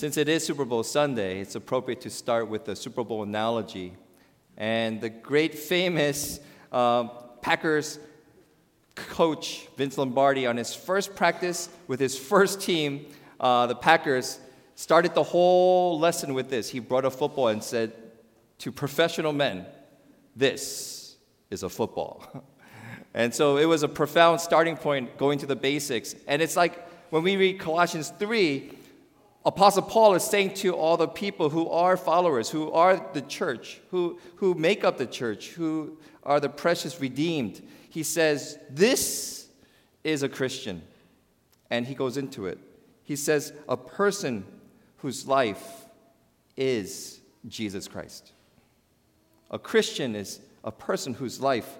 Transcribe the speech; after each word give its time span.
Since 0.00 0.16
it 0.16 0.30
is 0.30 0.46
Super 0.46 0.64
Bowl 0.64 0.82
Sunday, 0.82 1.40
it's 1.40 1.56
appropriate 1.56 2.00
to 2.00 2.08
start 2.08 2.48
with 2.48 2.64
the 2.64 2.74
Super 2.74 3.04
Bowl 3.04 3.22
analogy. 3.22 3.92
And 4.56 4.98
the 4.98 5.10
great 5.10 5.54
famous 5.54 6.40
uh, 6.72 7.04
Packers 7.42 7.98
coach, 8.94 9.68
Vince 9.76 9.98
Lombardi, 9.98 10.46
on 10.46 10.56
his 10.56 10.74
first 10.74 11.14
practice 11.14 11.68
with 11.86 12.00
his 12.00 12.18
first 12.18 12.62
team, 12.62 13.04
uh, 13.40 13.66
the 13.66 13.74
Packers, 13.74 14.40
started 14.74 15.14
the 15.14 15.22
whole 15.22 16.00
lesson 16.00 16.32
with 16.32 16.48
this. 16.48 16.70
He 16.70 16.78
brought 16.78 17.04
a 17.04 17.10
football 17.10 17.48
and 17.48 17.62
said 17.62 17.92
to 18.60 18.72
professional 18.72 19.34
men, 19.34 19.66
This 20.34 21.16
is 21.50 21.62
a 21.62 21.68
football. 21.68 22.24
and 23.12 23.34
so 23.34 23.58
it 23.58 23.66
was 23.66 23.82
a 23.82 23.88
profound 23.88 24.40
starting 24.40 24.78
point 24.78 25.18
going 25.18 25.38
to 25.40 25.46
the 25.46 25.56
basics. 25.56 26.14
And 26.26 26.40
it's 26.40 26.56
like 26.56 26.88
when 27.10 27.22
we 27.22 27.36
read 27.36 27.60
Colossians 27.60 28.14
3, 28.18 28.78
Apostle 29.44 29.82
Paul 29.82 30.14
is 30.14 30.24
saying 30.24 30.54
to 30.54 30.74
all 30.74 30.96
the 30.96 31.08
people 31.08 31.48
who 31.48 31.68
are 31.70 31.96
followers, 31.96 32.50
who 32.50 32.70
are 32.72 33.08
the 33.14 33.22
church, 33.22 33.80
who, 33.90 34.18
who 34.36 34.54
make 34.54 34.84
up 34.84 34.98
the 34.98 35.06
church, 35.06 35.50
who 35.50 35.96
are 36.22 36.40
the 36.40 36.48
precious 36.48 37.00
redeemed, 37.00 37.62
he 37.88 38.02
says, 38.02 38.58
This 38.68 39.48
is 40.04 40.22
a 40.22 40.28
Christian. 40.28 40.82
And 41.70 41.86
he 41.86 41.94
goes 41.94 42.16
into 42.16 42.46
it. 42.46 42.58
He 43.02 43.16
says, 43.16 43.52
A 43.68 43.76
person 43.76 44.44
whose 44.98 45.26
life 45.26 45.86
is 46.56 47.20
Jesus 47.48 47.88
Christ. 47.88 48.32
A 49.50 49.58
Christian 49.58 50.14
is 50.14 50.40
a 50.62 50.70
person 50.70 51.14
whose 51.14 51.40
life 51.40 51.78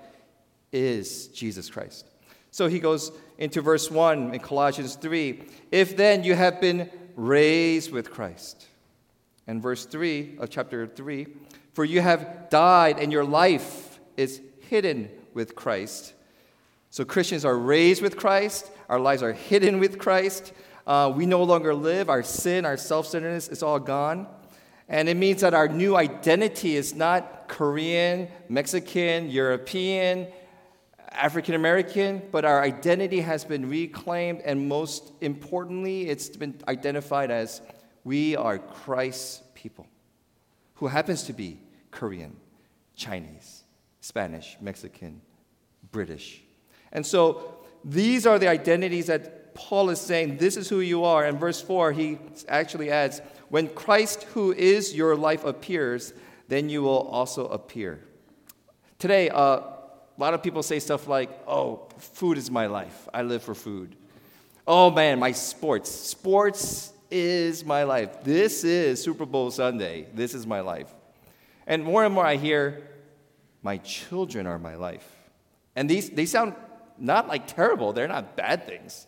is 0.72 1.28
Jesus 1.28 1.68
Christ. 1.68 2.06
So 2.50 2.66
he 2.66 2.80
goes 2.80 3.12
into 3.38 3.60
verse 3.60 3.90
1 3.90 4.34
in 4.34 4.40
Colossians 4.40 4.96
3 4.96 5.44
If 5.70 5.96
then 5.96 6.24
you 6.24 6.34
have 6.34 6.60
been 6.60 6.90
raised 7.16 7.92
with 7.92 8.10
Christ. 8.10 8.66
And 9.46 9.62
verse 9.62 9.86
3 9.86 10.36
of 10.38 10.50
chapter 10.50 10.86
3 10.86 11.26
For 11.72 11.84
you 11.84 12.00
have 12.00 12.48
died, 12.50 12.98
and 12.98 13.12
your 13.12 13.24
life 13.24 14.00
is 14.16 14.40
hidden 14.68 15.10
with 15.34 15.54
Christ. 15.54 16.14
So 16.90 17.04
Christians 17.04 17.44
are 17.44 17.56
raised 17.56 18.02
with 18.02 18.16
Christ, 18.16 18.70
our 18.88 18.98
lives 18.98 19.22
are 19.22 19.32
hidden 19.32 19.78
with 19.78 19.98
Christ. 19.98 20.52
Uh, 20.86 21.12
we 21.14 21.24
no 21.24 21.42
longer 21.44 21.74
live, 21.74 22.08
our 22.10 22.22
sin, 22.22 22.64
our 22.64 22.76
self 22.76 23.06
centeredness 23.06 23.48
is 23.48 23.62
all 23.62 23.78
gone. 23.78 24.26
And 24.88 25.08
it 25.08 25.16
means 25.16 25.40
that 25.42 25.54
our 25.54 25.68
new 25.68 25.96
identity 25.96 26.74
is 26.74 26.94
not 26.94 27.46
Korean, 27.46 28.28
Mexican, 28.48 29.30
European, 29.30 30.26
African 31.12 31.54
American, 31.54 32.22
but 32.30 32.44
our 32.44 32.62
identity 32.62 33.20
has 33.20 33.44
been 33.44 33.68
reclaimed, 33.68 34.42
and 34.44 34.68
most 34.68 35.12
importantly, 35.20 36.08
it's 36.08 36.28
been 36.28 36.60
identified 36.68 37.30
as 37.30 37.60
we 38.04 38.36
are 38.36 38.58
Christ's 38.58 39.42
people, 39.54 39.86
who 40.74 40.86
happens 40.86 41.24
to 41.24 41.32
be 41.32 41.58
Korean, 41.90 42.36
Chinese, 42.94 43.64
Spanish, 44.00 44.56
Mexican, 44.60 45.20
British. 45.90 46.42
And 46.92 47.04
so 47.04 47.56
these 47.84 48.26
are 48.26 48.38
the 48.38 48.48
identities 48.48 49.06
that 49.06 49.54
Paul 49.54 49.90
is 49.90 50.00
saying, 50.00 50.36
this 50.36 50.56
is 50.56 50.68
who 50.68 50.80
you 50.80 51.04
are. 51.04 51.24
And 51.24 51.38
verse 51.38 51.60
4, 51.60 51.92
he 51.92 52.18
actually 52.48 52.90
adds, 52.90 53.20
When 53.48 53.68
Christ, 53.68 54.22
who 54.34 54.52
is 54.52 54.94
your 54.94 55.16
life, 55.16 55.44
appears, 55.44 56.12
then 56.48 56.68
you 56.68 56.82
will 56.82 57.08
also 57.08 57.46
appear. 57.48 58.00
Today, 58.98 59.28
uh, 59.28 59.60
a 60.20 60.22
lot 60.22 60.34
of 60.34 60.42
people 60.42 60.62
say 60.62 60.78
stuff 60.78 61.08
like, 61.08 61.30
oh, 61.48 61.88
food 61.96 62.36
is 62.36 62.50
my 62.50 62.66
life. 62.66 63.08
I 63.14 63.22
live 63.22 63.42
for 63.42 63.54
food. 63.54 63.96
Oh 64.66 64.90
man, 64.90 65.18
my 65.18 65.32
sports. 65.32 65.90
Sports 65.90 66.92
is 67.10 67.64
my 67.64 67.84
life. 67.84 68.22
This 68.22 68.62
is 68.62 69.02
Super 69.02 69.24
Bowl 69.24 69.50
Sunday. 69.50 70.08
This 70.12 70.34
is 70.34 70.46
my 70.46 70.60
life. 70.60 70.92
And 71.66 71.82
more 71.82 72.04
and 72.04 72.14
more 72.14 72.26
I 72.26 72.36
hear, 72.36 72.86
my 73.62 73.78
children 73.78 74.46
are 74.46 74.58
my 74.58 74.74
life. 74.74 75.10
And 75.74 75.88
these, 75.88 76.10
they 76.10 76.26
sound 76.26 76.54
not 76.98 77.26
like 77.26 77.46
terrible, 77.46 77.94
they're 77.94 78.06
not 78.06 78.36
bad 78.36 78.66
things. 78.66 79.06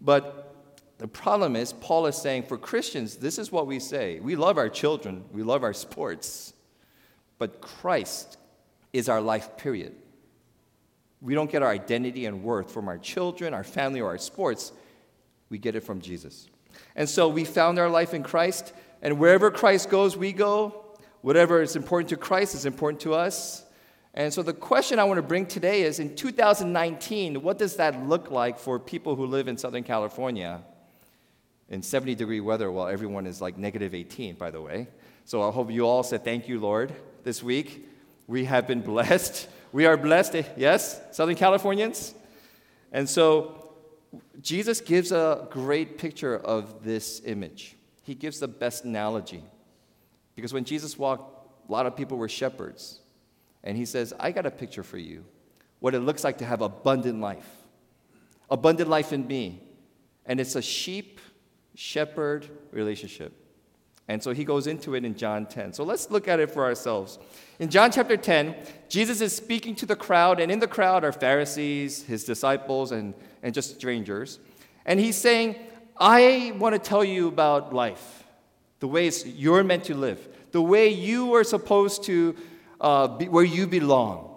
But 0.00 0.54
the 0.98 1.08
problem 1.08 1.56
is, 1.56 1.72
Paul 1.72 2.06
is 2.06 2.14
saying 2.14 2.44
for 2.44 2.56
Christians, 2.56 3.16
this 3.16 3.40
is 3.40 3.50
what 3.50 3.66
we 3.66 3.80
say. 3.80 4.20
We 4.20 4.36
love 4.36 4.58
our 4.58 4.68
children, 4.68 5.24
we 5.32 5.42
love 5.42 5.64
our 5.64 5.74
sports, 5.74 6.54
but 7.36 7.60
Christ 7.60 8.38
is 8.92 9.08
our 9.08 9.20
life, 9.20 9.56
period. 9.56 9.96
We 11.26 11.34
don't 11.34 11.50
get 11.50 11.60
our 11.60 11.70
identity 11.70 12.26
and 12.26 12.44
worth 12.44 12.70
from 12.70 12.86
our 12.86 12.98
children, 12.98 13.52
our 13.52 13.64
family, 13.64 14.00
or 14.00 14.10
our 14.10 14.18
sports. 14.18 14.70
We 15.50 15.58
get 15.58 15.74
it 15.74 15.80
from 15.80 16.00
Jesus. 16.00 16.46
And 16.94 17.08
so 17.08 17.26
we 17.26 17.44
found 17.44 17.80
our 17.80 17.90
life 17.90 18.14
in 18.14 18.22
Christ, 18.22 18.72
and 19.02 19.18
wherever 19.18 19.50
Christ 19.50 19.90
goes, 19.90 20.16
we 20.16 20.32
go. 20.32 20.84
Whatever 21.22 21.62
is 21.62 21.74
important 21.74 22.10
to 22.10 22.16
Christ 22.16 22.54
is 22.54 22.64
important 22.64 23.00
to 23.00 23.14
us. 23.14 23.64
And 24.14 24.32
so 24.32 24.40
the 24.40 24.52
question 24.52 25.00
I 25.00 25.04
want 25.04 25.18
to 25.18 25.22
bring 25.22 25.46
today 25.46 25.82
is 25.82 25.98
in 25.98 26.14
2019, 26.14 27.42
what 27.42 27.58
does 27.58 27.74
that 27.74 28.06
look 28.06 28.30
like 28.30 28.56
for 28.56 28.78
people 28.78 29.16
who 29.16 29.26
live 29.26 29.48
in 29.48 29.58
Southern 29.58 29.82
California 29.82 30.62
in 31.68 31.82
70 31.82 32.14
degree 32.14 32.38
weather 32.38 32.70
while 32.70 32.86
everyone 32.86 33.26
is 33.26 33.40
like 33.40 33.58
negative 33.58 33.96
18, 33.96 34.36
by 34.36 34.52
the 34.52 34.60
way? 34.60 34.86
So 35.24 35.42
I 35.42 35.50
hope 35.50 35.72
you 35.72 35.88
all 35.88 36.04
said 36.04 36.22
thank 36.22 36.46
you, 36.46 36.60
Lord, 36.60 36.94
this 37.24 37.42
week. 37.42 37.88
We 38.28 38.44
have 38.44 38.68
been 38.68 38.80
blessed 38.92 39.48
we 39.76 39.84
are 39.84 39.98
blessed, 39.98 40.36
eh? 40.36 40.42
yes, 40.56 40.98
Southern 41.12 41.34
Californians? 41.34 42.14
And 42.92 43.06
so 43.06 43.74
Jesus 44.40 44.80
gives 44.80 45.12
a 45.12 45.46
great 45.50 45.98
picture 45.98 46.34
of 46.34 46.82
this 46.82 47.20
image. 47.26 47.76
He 48.02 48.14
gives 48.14 48.40
the 48.40 48.48
best 48.48 48.84
analogy. 48.84 49.44
Because 50.34 50.54
when 50.54 50.64
Jesus 50.64 50.96
walked, 50.96 51.68
a 51.68 51.70
lot 51.70 51.84
of 51.84 51.94
people 51.94 52.16
were 52.16 52.26
shepherds. 52.26 53.00
And 53.64 53.76
he 53.76 53.84
says, 53.84 54.14
I 54.18 54.30
got 54.30 54.46
a 54.46 54.50
picture 54.50 54.82
for 54.82 54.96
you 54.96 55.26
what 55.80 55.94
it 55.94 56.00
looks 56.00 56.24
like 56.24 56.38
to 56.38 56.46
have 56.46 56.62
abundant 56.62 57.20
life. 57.20 57.50
Abundant 58.48 58.88
life 58.88 59.12
in 59.12 59.26
me. 59.26 59.62
And 60.24 60.40
it's 60.40 60.56
a 60.56 60.62
sheep 60.62 61.20
shepherd 61.74 62.48
relationship. 62.72 63.34
And 64.08 64.22
so 64.22 64.32
he 64.32 64.44
goes 64.44 64.66
into 64.66 64.94
it 64.94 65.04
in 65.04 65.16
John 65.16 65.46
10. 65.46 65.72
So 65.72 65.82
let's 65.82 66.10
look 66.10 66.28
at 66.28 66.38
it 66.38 66.50
for 66.50 66.64
ourselves. 66.64 67.18
In 67.58 67.70
John 67.70 67.90
chapter 67.90 68.16
10, 68.16 68.54
Jesus 68.88 69.20
is 69.20 69.34
speaking 69.34 69.74
to 69.76 69.86
the 69.86 69.96
crowd, 69.96 70.38
and 70.38 70.52
in 70.52 70.60
the 70.60 70.68
crowd 70.68 71.04
are 71.04 71.12
Pharisees, 71.12 72.04
his 72.04 72.22
disciples, 72.24 72.92
and, 72.92 73.14
and 73.42 73.52
just 73.52 73.74
strangers. 73.76 74.38
And 74.84 75.00
he's 75.00 75.16
saying, 75.16 75.56
I 75.96 76.52
want 76.58 76.74
to 76.74 76.78
tell 76.78 77.02
you 77.02 77.26
about 77.26 77.74
life, 77.74 78.24
the 78.78 78.86
ways 78.86 79.26
you're 79.26 79.64
meant 79.64 79.84
to 79.84 79.94
live, 79.96 80.28
the 80.52 80.62
way 80.62 80.88
you 80.88 81.34
are 81.34 81.44
supposed 81.44 82.04
to, 82.04 82.36
uh, 82.80 83.08
be, 83.08 83.28
where 83.28 83.44
you 83.44 83.66
belong. 83.66 84.36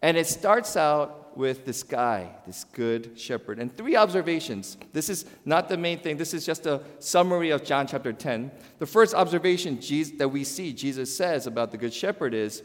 And 0.00 0.16
it 0.16 0.26
starts 0.26 0.76
out 0.76 1.23
with 1.36 1.64
this 1.64 1.82
guy, 1.82 2.30
this 2.46 2.64
good 2.64 3.18
shepherd. 3.18 3.58
And 3.58 3.74
three 3.76 3.96
observations. 3.96 4.76
This 4.92 5.08
is 5.08 5.24
not 5.44 5.68
the 5.68 5.76
main 5.76 5.98
thing, 5.98 6.16
this 6.16 6.34
is 6.34 6.46
just 6.46 6.66
a 6.66 6.82
summary 6.98 7.50
of 7.50 7.64
John 7.64 7.86
chapter 7.86 8.12
10. 8.12 8.50
The 8.78 8.86
first 8.86 9.14
observation 9.14 9.80
Jesus, 9.80 10.16
that 10.18 10.28
we 10.28 10.44
see 10.44 10.72
Jesus 10.72 11.14
says 11.14 11.46
about 11.46 11.70
the 11.70 11.76
good 11.76 11.92
shepherd 11.92 12.34
is 12.34 12.62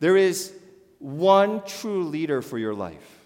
there 0.00 0.16
is 0.16 0.52
one 0.98 1.62
true 1.64 2.04
leader 2.04 2.42
for 2.42 2.58
your 2.58 2.74
life. 2.74 3.18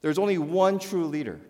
There's 0.00 0.18
only 0.18 0.38
one 0.38 0.78
true 0.78 1.06
leader. 1.06 1.40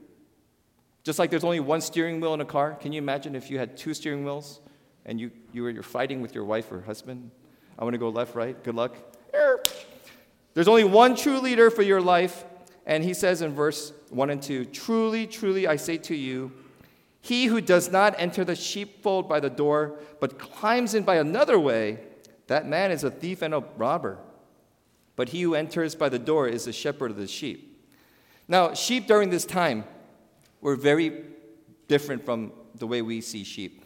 Just 1.04 1.18
like 1.18 1.30
there's 1.30 1.44
only 1.44 1.60
one 1.60 1.80
steering 1.80 2.20
wheel 2.20 2.34
in 2.34 2.40
a 2.40 2.44
car. 2.44 2.74
Can 2.74 2.92
you 2.92 2.98
imagine 2.98 3.34
if 3.34 3.50
you 3.50 3.58
had 3.58 3.76
two 3.76 3.94
steering 3.94 4.24
wheels 4.24 4.60
and 5.06 5.20
you, 5.20 5.30
you 5.52 5.62
were 5.62 5.70
you're 5.70 5.82
fighting 5.82 6.20
with 6.20 6.34
your 6.34 6.44
wife 6.44 6.70
or 6.70 6.80
husband? 6.82 7.30
I 7.78 7.84
want 7.84 7.94
to 7.94 7.98
go 7.98 8.08
left, 8.08 8.34
right. 8.34 8.62
Good 8.64 8.74
luck. 8.74 8.96
There's 10.54 10.68
only 10.68 10.84
one 10.84 11.14
true 11.14 11.38
leader 11.38 11.70
for 11.70 11.82
your 11.82 12.00
life, 12.00 12.44
and 12.88 13.04
he 13.04 13.12
says 13.12 13.42
in 13.42 13.54
verse 13.54 13.92
1 14.08 14.30
and 14.30 14.42
2 14.42 14.64
Truly, 14.64 15.26
truly, 15.26 15.68
I 15.68 15.76
say 15.76 15.98
to 15.98 16.16
you, 16.16 16.50
he 17.20 17.44
who 17.44 17.60
does 17.60 17.92
not 17.92 18.14
enter 18.16 18.44
the 18.44 18.56
sheepfold 18.56 19.28
by 19.28 19.40
the 19.40 19.50
door, 19.50 19.98
but 20.20 20.38
climbs 20.38 20.94
in 20.94 21.04
by 21.04 21.16
another 21.16 21.58
way, 21.60 22.00
that 22.46 22.66
man 22.66 22.90
is 22.90 23.04
a 23.04 23.10
thief 23.10 23.42
and 23.42 23.52
a 23.52 23.62
robber. 23.76 24.18
But 25.16 25.28
he 25.28 25.42
who 25.42 25.54
enters 25.54 25.94
by 25.94 26.08
the 26.08 26.18
door 26.18 26.48
is 26.48 26.64
the 26.64 26.72
shepherd 26.72 27.10
of 27.10 27.18
the 27.18 27.26
sheep. 27.26 27.86
Now, 28.48 28.72
sheep 28.72 29.06
during 29.06 29.28
this 29.28 29.44
time 29.44 29.84
were 30.62 30.74
very 30.74 31.24
different 31.88 32.24
from 32.24 32.52
the 32.74 32.86
way 32.86 33.02
we 33.02 33.20
see 33.20 33.44
sheep. 33.44 33.84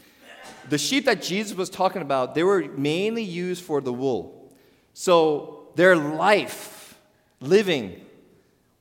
The 0.69 0.78
sheep 0.78 1.06
that 1.06 1.22
Jesus 1.22 1.56
was 1.56 1.69
talking 1.69 2.02
about, 2.02 2.37
they 2.37 2.44
were 2.44 2.69
mainly 2.76 3.25
used 3.25 3.64
for 3.64 3.81
the 3.81 3.93
wool. 3.93 4.52
So 4.94 5.70
their 5.75 5.96
life, 5.96 6.96
living, 7.40 8.02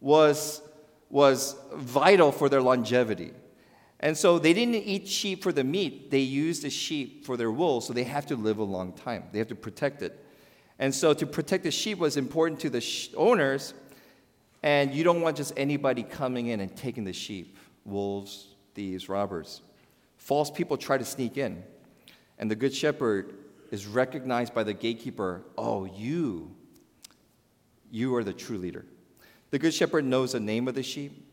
was, 0.02 0.62
was 1.10 1.56
vital 1.74 2.32
for 2.32 2.50
their 2.50 2.62
longevity. 2.62 3.32
And 4.02 4.18
so 4.18 4.40
they 4.40 4.54
didn't 4.54 4.76
eat 4.76 5.08
sheep 5.08 5.44
for 5.44 5.52
the 5.52 5.64
meat, 5.64 6.10
they 6.10 6.20
used 6.20 6.64
the 6.64 6.72
sheep 6.72 7.24
for 7.24 7.38
their 7.38 7.52
wool, 7.52 7.80
so 7.80 7.94
they 7.94 8.04
have 8.04 8.26
to 8.28 8.36
live 8.36 8.58
a 8.58 8.64
long 8.64 8.94
time. 8.94 9.26
They 9.32 9.38
have 9.38 9.48
to 9.50 9.56
protect 9.56 10.02
it. 10.02 10.26
And 10.80 10.94
so 10.94 11.14
to 11.14 11.28
protect 11.28 11.64
the 11.64 11.72
sheep 11.72 12.00
was 12.00 12.18
important 12.18 12.60
to 12.62 12.70
the 12.72 12.82
sh- 12.82 13.10
owners, 13.16 13.76
and 14.64 14.94
you 14.94 15.04
don't 15.04 15.22
want 15.22 15.38
just 15.38 15.54
anybody 15.56 16.02
coming 16.02 16.48
in 16.48 16.60
and 16.60 16.76
taking 16.76 17.04
the 17.04 17.14
sheep 17.14 17.58
wolves, 17.86 18.48
thieves, 18.74 19.08
robbers. 19.08 19.62
False 20.18 20.50
people 20.50 20.78
try 20.78 20.98
to 20.98 21.06
sneak 21.06 21.38
in. 21.38 21.64
And 22.40 22.50
the 22.50 22.56
good 22.56 22.74
shepherd 22.74 23.36
is 23.70 23.86
recognized 23.86 24.54
by 24.54 24.64
the 24.64 24.74
gatekeeper 24.74 25.44
oh, 25.58 25.86
you, 25.86 26.56
you 27.92 28.16
are 28.16 28.24
the 28.24 28.34
true 28.34 28.58
leader. 28.58 28.86
The 29.52 29.60
good 29.60 29.74
shepherd 29.74 30.06
knows 30.06 30.32
the 30.32 30.40
name 30.40 30.68
of 30.68 30.76
the 30.76 30.84
sheep, 30.84 31.28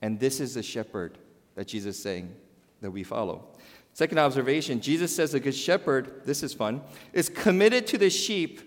and 0.00 0.20
this 0.20 0.40
is 0.40 0.54
the 0.54 0.62
shepherd 0.62 1.18
that 1.54 1.66
Jesus 1.66 1.96
is 1.96 2.02
saying 2.02 2.34
that 2.80 2.90
we 2.90 3.02
follow. 3.02 3.48
Second 3.94 4.18
observation 4.18 4.80
Jesus 4.80 5.14
says 5.14 5.32
the 5.32 5.40
good 5.40 5.54
shepherd, 5.54 6.22
this 6.24 6.42
is 6.42 6.54
fun, 6.54 6.82
is 7.12 7.28
committed 7.28 7.86
to 7.88 7.98
the 7.98 8.10
sheep 8.10 8.60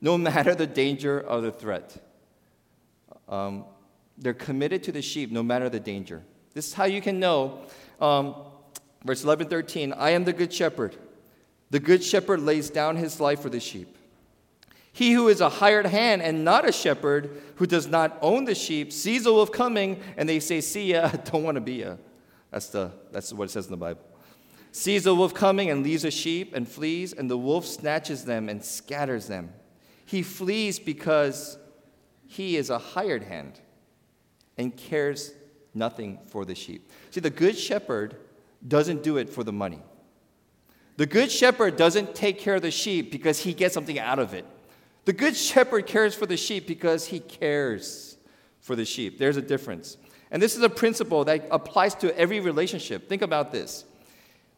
no 0.00 0.18
matter 0.18 0.54
the 0.54 0.66
danger 0.66 1.28
or 1.28 1.40
the 1.40 1.52
threat. 1.52 1.96
Um, 3.28 3.64
they're 4.18 4.34
committed 4.34 4.82
to 4.84 4.92
the 4.92 5.02
sheep 5.02 5.30
no 5.30 5.42
matter 5.42 5.68
the 5.68 5.80
danger. 5.80 6.22
This 6.54 6.68
is 6.68 6.74
how 6.74 6.84
you 6.84 7.00
can 7.00 7.18
know. 7.18 7.62
Um, 8.00 8.34
verse 9.04 9.24
11 9.24 9.48
13 9.48 9.92
I 9.92 10.10
am 10.10 10.24
the 10.24 10.32
good 10.32 10.52
shepherd. 10.52 10.96
The 11.70 11.80
good 11.80 12.04
shepherd 12.04 12.40
lays 12.40 12.68
down 12.68 12.96
his 12.96 13.18
life 13.20 13.40
for 13.40 13.48
the 13.48 13.60
sheep. 13.60 13.96
He 14.92 15.12
who 15.12 15.28
is 15.28 15.40
a 15.40 15.48
hired 15.48 15.86
hand 15.86 16.20
and 16.22 16.44
not 16.44 16.68
a 16.68 16.72
shepherd, 16.72 17.42
who 17.56 17.66
does 17.66 17.86
not 17.86 18.18
own 18.20 18.44
the 18.44 18.54
sheep, 18.54 18.92
sees 18.92 19.24
the 19.24 19.32
wolf 19.32 19.50
coming, 19.50 20.00
and 20.16 20.28
they 20.28 20.38
say, 20.38 20.60
See 20.60 20.92
ya, 20.92 21.08
don't 21.24 21.42
want 21.42 21.54
to 21.54 21.60
be 21.60 21.74
ya. 21.76 21.96
That's, 22.50 22.68
the, 22.68 22.92
that's 23.10 23.32
what 23.32 23.44
it 23.44 23.50
says 23.50 23.66
in 23.66 23.70
the 23.70 23.78
Bible. 23.78 24.02
Sees 24.70 25.04
the 25.04 25.14
wolf 25.14 25.32
coming 25.32 25.70
and 25.70 25.82
leaves 25.82 26.02
the 26.02 26.10
sheep 26.10 26.54
and 26.54 26.68
flees, 26.68 27.12
and 27.14 27.30
the 27.30 27.38
wolf 27.38 27.66
snatches 27.66 28.24
them 28.24 28.48
and 28.48 28.62
scatters 28.62 29.26
them. 29.26 29.52
He 30.04 30.22
flees 30.22 30.78
because 30.78 31.58
he 32.26 32.56
is 32.56 32.68
a 32.68 32.78
hired 32.78 33.22
hand 33.22 33.60
and 34.58 34.76
cares 34.76 35.32
nothing 35.74 36.18
for 36.26 36.44
the 36.44 36.54
sheep. 36.54 36.90
See, 37.10 37.20
the 37.20 37.30
good 37.30 37.56
shepherd 37.56 38.16
doesn't 38.66 39.02
do 39.02 39.16
it 39.16 39.30
for 39.30 39.42
the 39.42 39.52
money. 39.52 39.80
The 40.96 41.06
good 41.06 41.30
shepherd 41.32 41.76
doesn't 41.76 42.14
take 42.14 42.38
care 42.38 42.56
of 42.56 42.62
the 42.62 42.70
sheep 42.70 43.10
because 43.10 43.38
he 43.40 43.54
gets 43.54 43.72
something 43.72 43.98
out 43.98 44.18
of 44.18 44.34
it. 44.34 44.44
The 45.04 45.12
good 45.12 45.36
shepherd 45.36 45.86
cares 45.86 46.14
for 46.14 46.26
the 46.26 46.36
sheep 46.36 46.66
because 46.66 47.06
he 47.06 47.20
cares 47.20 48.16
for 48.60 48.76
the 48.76 48.84
sheep. 48.84 49.18
There's 49.18 49.36
a 49.36 49.42
difference. 49.42 49.96
And 50.30 50.40
this 50.40 50.56
is 50.56 50.62
a 50.62 50.70
principle 50.70 51.24
that 51.24 51.46
applies 51.50 51.94
to 51.96 52.16
every 52.18 52.40
relationship. 52.40 53.08
Think 53.08 53.22
about 53.22 53.52
this. 53.52 53.84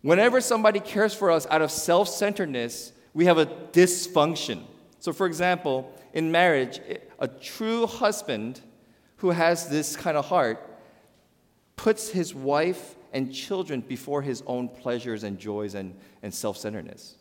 Whenever 0.03 0.41
somebody 0.41 0.81
cares 0.81 1.15
for 1.15 1.31
us 1.31 1.47
out 1.51 1.63
of 1.63 1.71
self 1.71 2.09
centeredness, 2.09 2.93
we 3.15 3.25
have 3.25 3.39
a 3.39 3.47
dysfunction. 3.47 4.63
So, 5.01 5.13
for 5.13 5.27
example, 5.27 5.91
in 6.13 6.31
marriage, 6.31 6.81
a 7.19 7.27
true 7.27 7.87
husband 7.87 8.61
who 9.17 9.31
has 9.31 9.69
this 9.69 9.97
kind 9.97 10.17
of 10.17 10.27
heart 10.27 10.79
puts 11.77 12.11
his 12.11 12.35
wife 12.35 12.97
and 13.13 13.33
children 13.33 13.81
before 13.81 14.21
his 14.21 14.43
own 14.47 14.69
pleasures 14.69 15.25
and 15.25 15.39
joys 15.39 15.75
and, 15.75 15.95
and 16.23 16.35
self 16.35 16.59
centeredness. 16.59 17.17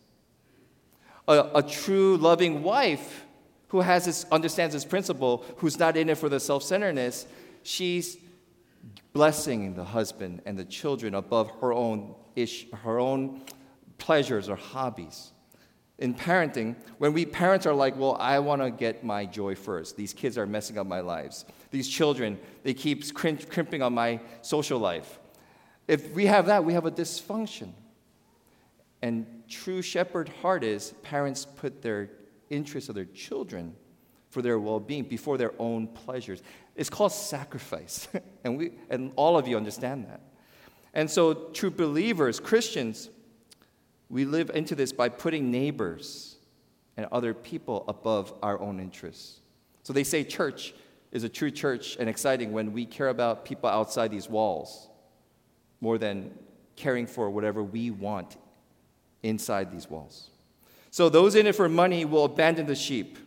A, 1.27 1.49
a, 1.55 1.63
true 1.63 2.17
loving 2.17 2.63
wife 2.63 3.25
who 3.69 3.81
has 3.81 4.05
this, 4.05 4.25
understands 4.31 4.73
this 4.73 4.85
principle, 4.85 5.45
who's 5.57 5.79
not 5.79 5.95
in 5.95 6.09
it 6.09 6.17
for 6.17 6.29
the 6.29 6.39
self 6.39 6.63
centeredness, 6.63 7.25
she's 7.63 8.17
blessing 9.13 9.75
the 9.75 9.83
husband 9.83 10.41
and 10.45 10.57
the 10.57 10.65
children 10.65 11.15
above 11.15 11.49
her 11.61 11.71
own, 11.71 12.15
ish, 12.35 12.69
her 12.71 12.99
own 12.99 13.41
pleasures 13.97 14.49
or 14.49 14.55
hobbies. 14.55 15.31
In 15.99 16.13
parenting, 16.13 16.75
when 16.97 17.13
we 17.13 17.25
parents 17.25 17.65
are 17.65 17.73
like, 17.73 17.95
well, 17.97 18.17
I 18.19 18.39
want 18.39 18.61
to 18.61 18.71
get 18.71 19.03
my 19.03 19.25
joy 19.25 19.55
first. 19.55 19.95
These 19.95 20.11
kids 20.11 20.37
are 20.37 20.45
messing 20.45 20.77
up 20.77 20.87
my 20.87 20.99
lives. 20.99 21.45
These 21.71 21.87
children, 21.87 22.39
they 22.63 22.73
keep 22.73 23.13
crimping 23.13 23.81
on 23.81 23.93
my 23.93 24.19
social 24.41 24.79
life. 24.79 25.19
If 25.87 26.11
we 26.13 26.25
have 26.25 26.47
that, 26.47 26.65
we 26.65 26.73
have 26.73 26.85
a 26.85 26.91
dysfunction. 26.91 27.73
And 29.03 29.25
true 29.49 29.81
shepherd 29.81 30.29
heart 30.41 30.63
is 30.63 30.93
parents 31.03 31.45
put 31.45 31.81
their 31.81 32.09
interests 32.49 32.87
of 32.87 32.95
their 32.95 33.03
children 33.03 33.75
for 34.29 34.41
their 34.41 34.57
well-being 34.57 35.03
before 35.03 35.37
their 35.37 35.51
own 35.59 35.87
pleasures. 35.87 36.41
It's 36.77 36.89
called 36.89 37.11
sacrifice. 37.11 38.07
and 38.45 38.57
we 38.57 38.71
and 38.89 39.11
all 39.17 39.37
of 39.37 39.45
you 39.45 39.57
understand 39.57 40.05
that. 40.05 40.21
And 40.93 41.11
so 41.11 41.33
true 41.33 41.69
believers, 41.69 42.39
Christians, 42.39 43.09
we 44.07 44.23
live 44.23 44.49
into 44.55 44.73
this 44.73 44.93
by 44.93 45.09
putting 45.09 45.51
neighbors 45.51 46.37
and 46.95 47.05
other 47.11 47.33
people 47.33 47.83
above 47.89 48.33
our 48.41 48.57
own 48.61 48.79
interests. 48.79 49.41
So 49.83 49.91
they 49.91 50.05
say 50.05 50.23
church 50.23 50.73
is 51.11 51.25
a 51.25 51.29
true 51.29 51.51
church 51.51 51.97
and 51.99 52.07
exciting 52.07 52.53
when 52.53 52.71
we 52.71 52.85
care 52.85 53.09
about 53.09 53.43
people 53.43 53.69
outside 53.69 54.11
these 54.11 54.29
walls 54.29 54.87
more 55.81 55.97
than 55.97 56.31
caring 56.77 57.05
for 57.05 57.29
whatever 57.29 57.61
we 57.61 57.91
want 57.91 58.37
inside 59.23 59.71
these 59.71 59.89
walls. 59.89 60.29
So 60.91 61.09
those 61.09 61.33
in 61.33 61.47
it 61.47 61.55
for 61.55 61.67
money 61.67 62.05
will 62.05 62.25
abandon 62.25 62.67
the 62.67 62.75
sheep. 62.75 63.17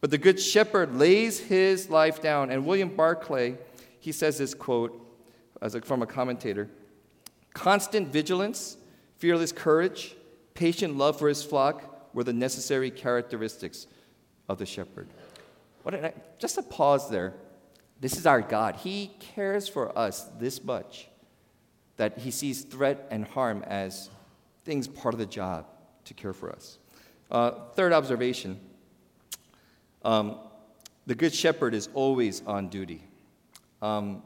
But 0.00 0.10
the 0.10 0.18
good 0.18 0.40
shepherd 0.40 0.94
lays 0.96 1.40
his 1.40 1.90
life 1.90 2.22
down. 2.22 2.50
And 2.50 2.66
William 2.66 2.94
Barclay, 2.94 3.56
he 3.98 4.12
says 4.12 4.38
this 4.38 4.54
quote 4.54 4.98
as 5.60 5.74
a, 5.74 5.80
from 5.80 6.02
a 6.02 6.06
commentator 6.06 6.68
constant 7.54 8.08
vigilance, 8.08 8.76
fearless 9.18 9.52
courage, 9.52 10.16
patient 10.54 10.96
love 10.96 11.18
for 11.18 11.28
his 11.28 11.44
flock 11.44 12.14
were 12.14 12.24
the 12.24 12.32
necessary 12.32 12.90
characteristics 12.90 13.86
of 14.48 14.58
the 14.58 14.66
shepherd. 14.66 15.08
Just 16.38 16.58
a 16.58 16.62
pause 16.62 17.10
there. 17.10 17.34
This 18.00 18.16
is 18.16 18.26
our 18.26 18.40
God. 18.40 18.76
He 18.76 19.12
cares 19.18 19.68
for 19.68 19.96
us 19.96 20.28
this 20.38 20.64
much 20.64 21.08
that 21.96 22.18
he 22.18 22.30
sees 22.30 22.62
threat 22.62 23.06
and 23.10 23.24
harm 23.24 23.62
as 23.66 24.10
things 24.64 24.86
part 24.88 25.14
of 25.14 25.18
the 25.18 25.26
job 25.26 25.66
to 26.04 26.14
care 26.14 26.32
for 26.32 26.50
us. 26.50 26.78
Uh, 27.30 27.52
third 27.74 27.92
observation 27.92 28.60
um, 30.04 30.38
the 31.06 31.14
Good 31.14 31.34
Shepherd 31.34 31.74
is 31.74 31.88
always 31.94 32.42
on 32.46 32.68
duty. 32.68 33.02
Um, 33.80 34.22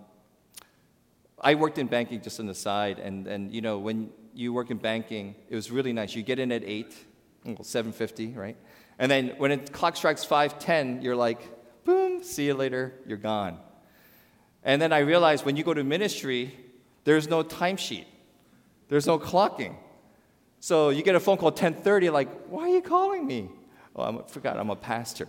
I 1.41 1.55
worked 1.55 1.79
in 1.79 1.87
banking 1.87 2.21
just 2.21 2.41
on 2.41 2.47
the 2.47 2.55
side, 2.55 2.99
and, 2.99 3.27
and 3.27 3.53
you 3.53 3.61
know, 3.61 3.79
when 3.79 4.11
you 4.35 4.53
work 4.53 4.71
in 4.71 4.79
banking, 4.79 5.35
it 5.49 5.55
was 5.55 5.71
really 5.71 5.93
nice. 5.93 6.15
You 6.15 6.23
get 6.23 6.39
in 6.39 6.53
at 6.53 6.65
8, 6.65 6.95
well, 7.45 7.57
7.50, 7.57 8.37
right? 8.37 8.57
And 8.99 9.11
then 9.11 9.35
when 9.37 9.51
the 9.51 9.59
clock 9.71 9.97
strikes 9.97 10.25
5.10, 10.25 11.03
you're 11.03 11.17
like, 11.17 11.41
boom, 11.85 12.23
see 12.23 12.47
you 12.47 12.55
later, 12.55 12.95
you're 13.07 13.19
gone. 13.19 13.59
And 14.63 14.81
then 14.81 14.93
I 14.93 14.99
realized 15.01 15.45
when 15.45 15.57
you 15.57 15.65
go 15.65 15.75
to 15.75 15.85
ministry, 15.85 16.55
there's 17.05 17.29
no 17.29 17.45
timesheet. 17.45 18.07
There's 18.89 19.07
no 19.07 19.19
clocking. 19.19 19.77
So 20.61 20.91
you 20.91 21.03
get 21.03 21.15
a 21.15 21.21
phone 21.21 21.37
call 21.37 21.53
10:30, 21.53 22.13
like, 22.13 22.29
why 22.49 22.63
are 22.63 22.69
you 22.69 22.83
calling 22.83 23.27
me? 23.27 23.51
Oh, 23.95 24.03
I 24.03 24.29
forgot, 24.29 24.59
I'm 24.59 24.71
a 24.71 24.77
pastor. 24.77 25.29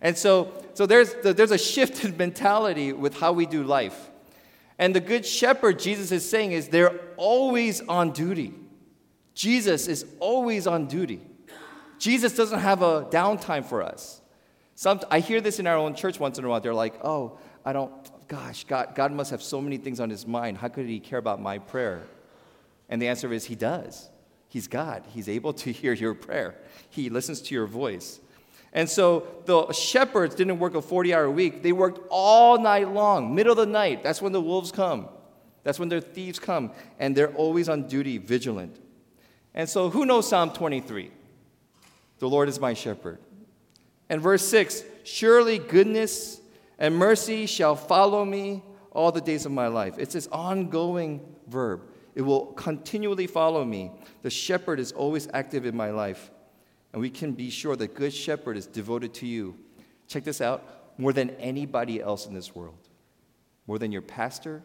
And 0.00 0.16
so, 0.16 0.52
so 0.74 0.86
there's, 0.86 1.14
there's 1.22 1.50
a 1.50 1.58
shift 1.58 2.04
in 2.04 2.16
mentality 2.18 2.92
with 2.92 3.18
how 3.18 3.32
we 3.32 3.46
do 3.46 3.62
life. 3.62 4.10
And 4.78 4.94
the 4.94 5.00
good 5.00 5.24
shepherd, 5.24 5.78
Jesus 5.78 6.10
is 6.10 6.28
saying, 6.28 6.52
is 6.52 6.68
they're 6.68 7.00
always 7.16 7.80
on 7.82 8.10
duty. 8.12 8.54
Jesus 9.34 9.88
is 9.88 10.04
always 10.20 10.66
on 10.66 10.86
duty. 10.86 11.20
Jesus 11.98 12.34
doesn't 12.34 12.58
have 12.58 12.82
a 12.82 13.04
downtime 13.04 13.64
for 13.64 13.82
us. 13.82 14.20
Some, 14.74 15.00
I 15.10 15.20
hear 15.20 15.40
this 15.40 15.60
in 15.60 15.66
our 15.66 15.76
own 15.76 15.94
church 15.94 16.18
once 16.18 16.38
in 16.38 16.44
a 16.44 16.48
while. 16.48 16.60
They're 16.60 16.74
like, 16.74 17.04
oh, 17.04 17.38
I 17.64 17.72
don't, 17.72 17.92
gosh, 18.28 18.64
God, 18.64 18.94
God 18.94 19.12
must 19.12 19.30
have 19.30 19.42
so 19.42 19.60
many 19.60 19.76
things 19.76 20.00
on 20.00 20.10
his 20.10 20.26
mind. 20.26 20.58
How 20.58 20.68
could 20.68 20.86
he 20.86 20.98
care 20.98 21.18
about 21.18 21.40
my 21.40 21.58
prayer? 21.58 22.02
And 22.88 23.00
the 23.00 23.08
answer 23.08 23.32
is, 23.32 23.44
he 23.44 23.54
does. 23.54 24.08
He's 24.54 24.68
God. 24.68 25.02
He's 25.08 25.28
able 25.28 25.52
to 25.54 25.72
hear 25.72 25.92
your 25.94 26.14
prayer, 26.14 26.54
he 26.88 27.10
listens 27.10 27.40
to 27.42 27.54
your 27.56 27.66
voice. 27.66 28.20
And 28.72 28.88
so 28.88 29.26
the 29.46 29.72
shepherds 29.72 30.36
didn't 30.36 30.60
work 30.60 30.76
a 30.76 30.82
40 30.82 31.12
hour 31.12 31.28
week. 31.28 31.64
They 31.64 31.72
worked 31.72 31.98
all 32.08 32.60
night 32.60 32.88
long, 32.88 33.34
middle 33.34 33.50
of 33.50 33.58
the 33.58 33.66
night. 33.66 34.04
That's 34.04 34.22
when 34.22 34.30
the 34.30 34.40
wolves 34.40 34.70
come. 34.70 35.08
That's 35.64 35.80
when 35.80 35.88
their 35.88 36.00
thieves 36.00 36.38
come. 36.38 36.70
And 37.00 37.16
they're 37.16 37.32
always 37.34 37.68
on 37.68 37.88
duty, 37.88 38.18
vigilant. 38.18 38.78
And 39.54 39.68
so, 39.68 39.90
who 39.90 40.06
knows 40.06 40.28
Psalm 40.28 40.52
23? 40.52 41.10
The 42.20 42.28
Lord 42.28 42.48
is 42.48 42.60
my 42.60 42.74
shepherd. 42.74 43.18
And 44.08 44.20
verse 44.20 44.46
6 44.46 44.84
Surely 45.02 45.58
goodness 45.58 46.40
and 46.78 46.94
mercy 46.94 47.46
shall 47.46 47.74
follow 47.74 48.24
me 48.24 48.62
all 48.92 49.10
the 49.10 49.20
days 49.20 49.46
of 49.46 49.50
my 49.50 49.66
life. 49.66 49.98
It's 49.98 50.14
this 50.14 50.28
ongoing 50.28 51.22
verb. 51.48 51.80
It 52.14 52.22
will 52.22 52.46
continually 52.52 53.26
follow 53.26 53.64
me. 53.64 53.90
The 54.22 54.30
shepherd 54.30 54.78
is 54.78 54.92
always 54.92 55.28
active 55.32 55.66
in 55.66 55.76
my 55.76 55.90
life. 55.90 56.30
And 56.92 57.00
we 57.00 57.10
can 57.10 57.32
be 57.32 57.50
sure 57.50 57.74
that 57.74 57.94
Good 57.94 58.14
Shepherd 58.14 58.56
is 58.56 58.66
devoted 58.66 59.14
to 59.14 59.26
you. 59.26 59.56
Check 60.06 60.22
this 60.22 60.40
out 60.40 60.62
more 60.96 61.12
than 61.12 61.30
anybody 61.30 62.00
else 62.00 62.26
in 62.26 62.34
this 62.34 62.54
world. 62.54 62.88
More 63.66 63.80
than 63.80 63.90
your 63.90 64.02
pastor, 64.02 64.62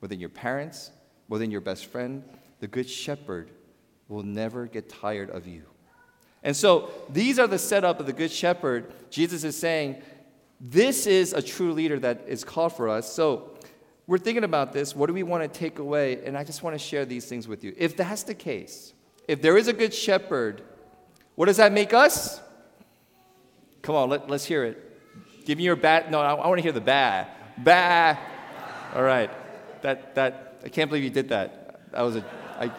more 0.00 0.08
than 0.08 0.20
your 0.20 0.28
parents, 0.28 0.92
more 1.28 1.40
than 1.40 1.50
your 1.50 1.60
best 1.60 1.86
friend. 1.86 2.22
The 2.60 2.68
Good 2.68 2.88
Shepherd 2.88 3.50
will 4.06 4.22
never 4.22 4.66
get 4.66 4.88
tired 4.88 5.30
of 5.30 5.48
you. 5.48 5.64
And 6.44 6.56
so 6.56 6.90
these 7.08 7.40
are 7.40 7.48
the 7.48 7.58
setup 7.58 7.98
of 7.98 8.06
the 8.06 8.12
Good 8.12 8.30
Shepherd. 8.30 8.92
Jesus 9.10 9.42
is 9.42 9.56
saying, 9.56 10.02
this 10.60 11.08
is 11.08 11.32
a 11.32 11.42
true 11.42 11.72
leader 11.72 11.98
that 11.98 12.22
is 12.28 12.44
called 12.44 12.76
for 12.76 12.88
us. 12.88 13.12
So 13.12 13.51
we're 14.12 14.18
thinking 14.18 14.44
about 14.44 14.74
this. 14.74 14.94
What 14.94 15.06
do 15.06 15.14
we 15.14 15.22
want 15.22 15.42
to 15.42 15.58
take 15.58 15.78
away? 15.78 16.22
And 16.26 16.36
I 16.36 16.44
just 16.44 16.62
want 16.62 16.74
to 16.74 16.78
share 16.78 17.06
these 17.06 17.24
things 17.24 17.48
with 17.48 17.64
you. 17.64 17.74
If 17.78 17.96
that's 17.96 18.24
the 18.24 18.34
case, 18.34 18.92
if 19.26 19.40
there 19.40 19.56
is 19.56 19.68
a 19.68 19.72
good 19.72 19.94
shepherd, 19.94 20.60
what 21.34 21.46
does 21.46 21.56
that 21.56 21.72
make 21.72 21.94
us? 21.94 22.38
Come 23.80 23.94
on, 23.94 24.10
let, 24.10 24.28
let's 24.28 24.44
hear 24.44 24.64
it. 24.64 25.46
Give 25.46 25.56
me 25.56 25.64
your 25.64 25.76
bat. 25.76 26.10
No, 26.10 26.20
I, 26.20 26.34
I 26.34 26.46
want 26.46 26.58
to 26.58 26.62
hear 26.62 26.72
the 26.72 26.80
ba. 26.82 27.26
Ba. 27.56 28.18
All 28.94 29.02
right. 29.02 29.30
That, 29.80 30.14
that, 30.14 30.60
I 30.62 30.68
can't 30.68 30.90
believe 30.90 31.04
you 31.04 31.08
did 31.08 31.30
that. 31.30 31.90
That 31.92 32.02
was 32.02 32.16
a, 32.16 32.24
I, 32.58 32.70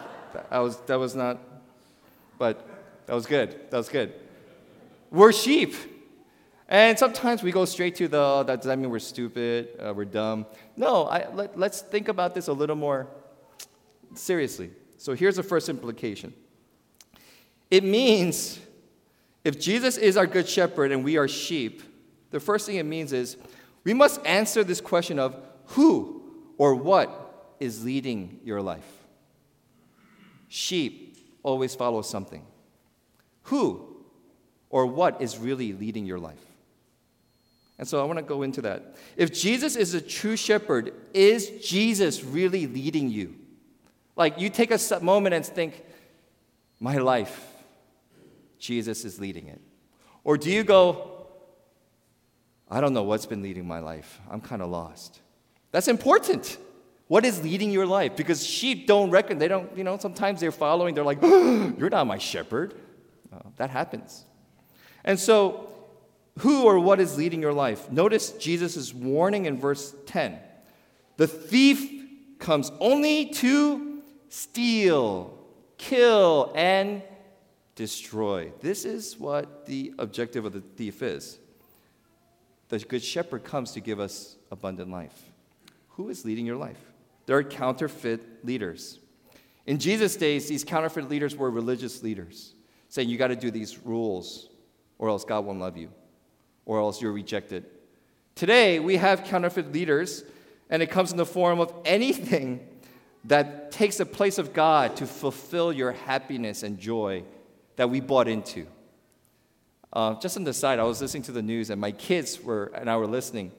I 0.52 0.60
was, 0.60 0.78
that 0.82 1.00
was 1.00 1.16
not, 1.16 1.40
but 2.38 2.64
that 3.06 3.14
was 3.14 3.26
good. 3.26 3.58
That 3.70 3.76
was 3.78 3.88
good. 3.88 4.14
We're 5.10 5.32
sheep. 5.32 5.74
And 6.68 6.98
sometimes 6.98 7.42
we 7.42 7.52
go 7.52 7.64
straight 7.66 7.94
to 7.96 8.08
the, 8.08 8.18
oh, 8.18 8.42
that 8.44 8.56
does 8.56 8.66
that 8.66 8.78
mean 8.78 8.90
we're 8.90 8.98
stupid, 8.98 9.68
uh, 9.78 9.92
we're 9.94 10.06
dumb? 10.06 10.46
No, 10.76 11.04
I, 11.04 11.30
let, 11.34 11.58
let's 11.58 11.82
think 11.82 12.08
about 12.08 12.34
this 12.34 12.48
a 12.48 12.52
little 12.52 12.76
more 12.76 13.06
seriously. 14.14 14.70
So 14.96 15.14
here's 15.14 15.36
the 15.36 15.42
first 15.42 15.68
implication 15.68 16.32
it 17.70 17.84
means 17.84 18.60
if 19.44 19.60
Jesus 19.60 19.98
is 19.98 20.16
our 20.16 20.26
good 20.26 20.48
shepherd 20.48 20.90
and 20.90 21.04
we 21.04 21.18
are 21.18 21.28
sheep, 21.28 21.82
the 22.30 22.40
first 22.40 22.66
thing 22.66 22.76
it 22.76 22.84
means 22.86 23.12
is 23.12 23.36
we 23.84 23.92
must 23.92 24.24
answer 24.24 24.64
this 24.64 24.80
question 24.80 25.18
of 25.18 25.36
who 25.66 26.22
or 26.56 26.74
what 26.74 27.56
is 27.60 27.84
leading 27.84 28.40
your 28.44 28.62
life. 28.62 28.86
Sheep 30.48 31.18
always 31.42 31.74
follow 31.74 32.00
something. 32.00 32.44
Who 33.44 33.96
or 34.70 34.86
what 34.86 35.20
is 35.20 35.36
really 35.36 35.72
leading 35.72 36.06
your 36.06 36.18
life? 36.18 36.40
And 37.78 37.88
so 37.88 38.00
I 38.00 38.04
want 38.04 38.18
to 38.18 38.24
go 38.24 38.42
into 38.42 38.62
that. 38.62 38.96
If 39.16 39.32
Jesus 39.32 39.74
is 39.74 39.94
a 39.94 40.00
true 40.00 40.36
shepherd, 40.36 40.94
is 41.12 41.50
Jesus 41.66 42.22
really 42.22 42.66
leading 42.66 43.10
you? 43.10 43.34
Like 44.16 44.38
you 44.40 44.48
take 44.48 44.70
a 44.70 45.00
moment 45.00 45.34
and 45.34 45.44
think, 45.44 45.82
my 46.80 46.98
life, 46.98 47.52
Jesus 48.58 49.04
is 49.04 49.18
leading 49.18 49.48
it. 49.48 49.60
Or 50.22 50.36
do 50.36 50.50
you 50.50 50.64
go, 50.64 51.26
I 52.70 52.80
don't 52.80 52.94
know 52.94 53.02
what's 53.02 53.26
been 53.26 53.42
leading 53.42 53.66
my 53.66 53.80
life. 53.80 54.20
I'm 54.30 54.40
kind 54.40 54.62
of 54.62 54.70
lost. 54.70 55.20
That's 55.70 55.88
important. 55.88 56.58
What 57.08 57.24
is 57.24 57.42
leading 57.42 57.70
your 57.70 57.86
life? 57.86 58.16
Because 58.16 58.46
sheep 58.46 58.86
don't 58.86 59.10
reckon, 59.10 59.38
they 59.38 59.48
don't, 59.48 59.76
you 59.76 59.84
know, 59.84 59.98
sometimes 59.98 60.40
they're 60.40 60.52
following, 60.52 60.94
they're 60.94 61.04
like, 61.04 61.20
you're 61.22 61.90
not 61.90 62.06
my 62.06 62.18
shepherd. 62.18 62.74
Uh, 63.32 63.40
that 63.56 63.70
happens. 63.70 64.24
And 65.04 65.18
so 65.18 65.73
who 66.38 66.64
or 66.64 66.78
what 66.78 67.00
is 67.00 67.16
leading 67.16 67.40
your 67.40 67.52
life. 67.52 67.90
Notice 67.90 68.32
Jesus' 68.32 68.92
warning 68.92 69.46
in 69.46 69.58
verse 69.58 69.94
10. 70.06 70.38
The 71.16 71.28
thief 71.28 72.04
comes 72.38 72.72
only 72.80 73.26
to 73.26 74.02
steal, 74.28 75.38
kill, 75.78 76.52
and 76.56 77.02
destroy. 77.76 78.52
This 78.60 78.84
is 78.84 79.18
what 79.18 79.66
the 79.66 79.94
objective 79.98 80.44
of 80.44 80.52
the 80.52 80.60
thief 80.60 81.02
is. 81.02 81.38
The 82.68 82.80
good 82.80 83.04
shepherd 83.04 83.44
comes 83.44 83.72
to 83.72 83.80
give 83.80 84.00
us 84.00 84.36
abundant 84.50 84.90
life. 84.90 85.30
Who 85.90 86.08
is 86.08 86.24
leading 86.24 86.46
your 86.46 86.56
life? 86.56 86.80
There 87.26 87.36
are 87.36 87.44
counterfeit 87.44 88.44
leaders. 88.44 88.98
In 89.66 89.78
Jesus' 89.78 90.16
days, 90.16 90.48
these 90.48 90.64
counterfeit 90.64 91.08
leaders 91.08 91.36
were 91.36 91.50
religious 91.50 92.02
leaders, 92.02 92.54
saying 92.88 93.08
you 93.08 93.16
got 93.16 93.28
to 93.28 93.36
do 93.36 93.50
these 93.50 93.78
rules 93.78 94.48
or 94.98 95.08
else 95.08 95.24
God 95.24 95.44
won't 95.44 95.60
love 95.60 95.76
you 95.76 95.90
or 96.66 96.78
else 96.78 97.00
you're 97.00 97.12
rejected. 97.12 97.64
Today, 98.34 98.80
we 98.80 98.96
have 98.96 99.24
counterfeit 99.24 99.72
leaders, 99.72 100.24
and 100.70 100.82
it 100.82 100.90
comes 100.90 101.12
in 101.12 101.16
the 101.16 101.26
form 101.26 101.60
of 101.60 101.72
anything 101.84 102.66
that 103.24 103.70
takes 103.70 103.98
the 103.98 104.06
place 104.06 104.38
of 104.38 104.52
God 104.52 104.96
to 104.96 105.06
fulfill 105.06 105.72
your 105.72 105.92
happiness 105.92 106.62
and 106.62 106.78
joy 106.78 107.24
that 107.76 107.88
we 107.88 108.00
bought 108.00 108.28
into. 108.28 108.66
Uh, 109.92 110.18
just 110.20 110.36
on 110.36 110.44
the 110.44 110.52
side, 110.52 110.78
I 110.78 110.84
was 110.84 111.00
listening 111.00 111.22
to 111.24 111.32
the 111.32 111.42
news, 111.42 111.70
and 111.70 111.80
my 111.80 111.92
kids 111.92 112.40
were 112.42 112.72
and 112.74 112.90
I 112.90 112.96
were 112.96 113.06
listening. 113.06 113.52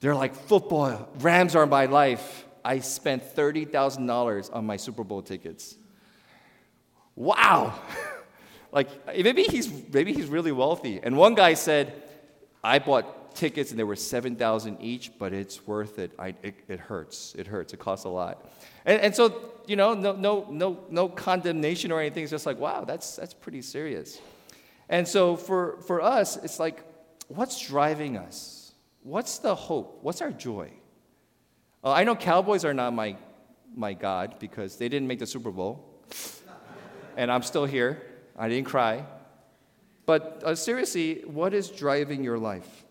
They're 0.00 0.14
like, 0.14 0.34
football, 0.34 1.08
Rams 1.18 1.54
are 1.54 1.66
my 1.66 1.86
life. 1.86 2.46
I 2.64 2.80
spent 2.80 3.22
$30,000 3.34 4.54
on 4.54 4.66
my 4.66 4.76
Super 4.76 5.04
Bowl 5.04 5.22
tickets. 5.22 5.74
Wow! 7.16 7.74
like 8.72 8.88
maybe 9.06 9.42
he's 9.44 9.70
maybe 9.92 10.12
he's 10.12 10.26
really 10.26 10.52
wealthy. 10.52 11.00
And 11.02 11.16
one 11.16 11.34
guy 11.34 11.54
said, 11.54 12.02
I 12.62 12.78
bought 12.78 13.34
tickets 13.34 13.70
and 13.70 13.78
they 13.78 13.84
were 13.84 13.96
seven 13.96 14.36
thousand 14.36 14.80
each, 14.80 15.12
but 15.18 15.32
it's 15.32 15.66
worth 15.66 15.98
it. 15.98 16.12
I, 16.18 16.34
it. 16.42 16.54
It 16.68 16.80
hurts. 16.80 17.34
It 17.36 17.46
hurts. 17.46 17.72
It 17.72 17.78
costs 17.78 18.04
a 18.04 18.08
lot. 18.08 18.46
And, 18.84 19.00
and 19.00 19.14
so 19.14 19.52
you 19.66 19.76
know, 19.76 19.94
no 19.94 20.12
no 20.12 20.46
no 20.50 20.84
no 20.90 21.08
condemnation 21.08 21.92
or 21.92 22.00
anything. 22.00 22.22
It's 22.22 22.30
just 22.30 22.46
like 22.46 22.58
wow, 22.58 22.84
that's 22.84 23.16
that's 23.16 23.34
pretty 23.34 23.62
serious. 23.62 24.20
And 24.88 25.06
so 25.06 25.36
for 25.36 25.78
for 25.82 26.00
us, 26.00 26.36
it's 26.36 26.58
like, 26.58 26.82
what's 27.28 27.66
driving 27.66 28.16
us? 28.16 28.72
What's 29.02 29.38
the 29.38 29.54
hope? 29.54 30.00
What's 30.02 30.20
our 30.20 30.32
joy? 30.32 30.72
Uh, 31.82 31.92
I 31.92 32.04
know 32.04 32.14
Cowboys 32.14 32.64
are 32.64 32.74
not 32.74 32.92
my 32.92 33.16
my 33.74 33.94
God 33.94 34.36
because 34.38 34.76
they 34.76 34.88
didn't 34.88 35.08
make 35.08 35.18
the 35.18 35.26
Super 35.26 35.50
Bowl. 35.50 36.04
and 37.16 37.30
I'm 37.30 37.42
still 37.42 37.64
here. 37.64 38.02
I 38.40 38.48
didn't 38.48 38.66
cry. 38.66 39.04
But 40.06 40.42
uh, 40.44 40.54
seriously, 40.54 41.22
what 41.26 41.54
is 41.54 41.68
driving 41.68 42.24
your 42.24 42.38
life? 42.38 42.84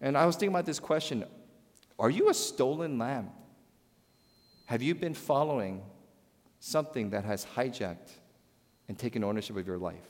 And 0.00 0.16
I 0.16 0.24
was 0.24 0.36
thinking 0.36 0.54
about 0.54 0.64
this 0.64 0.78
question 0.78 1.24
Are 1.98 2.08
you 2.08 2.30
a 2.30 2.34
stolen 2.34 2.98
lamb? 2.98 3.30
Have 4.66 4.80
you 4.80 4.94
been 4.94 5.14
following 5.14 5.82
something 6.60 7.10
that 7.10 7.24
has 7.24 7.44
hijacked 7.56 8.10
and 8.88 8.98
taken 8.98 9.24
ownership 9.24 9.56
of 9.56 9.66
your 9.66 9.78
life? 9.78 10.08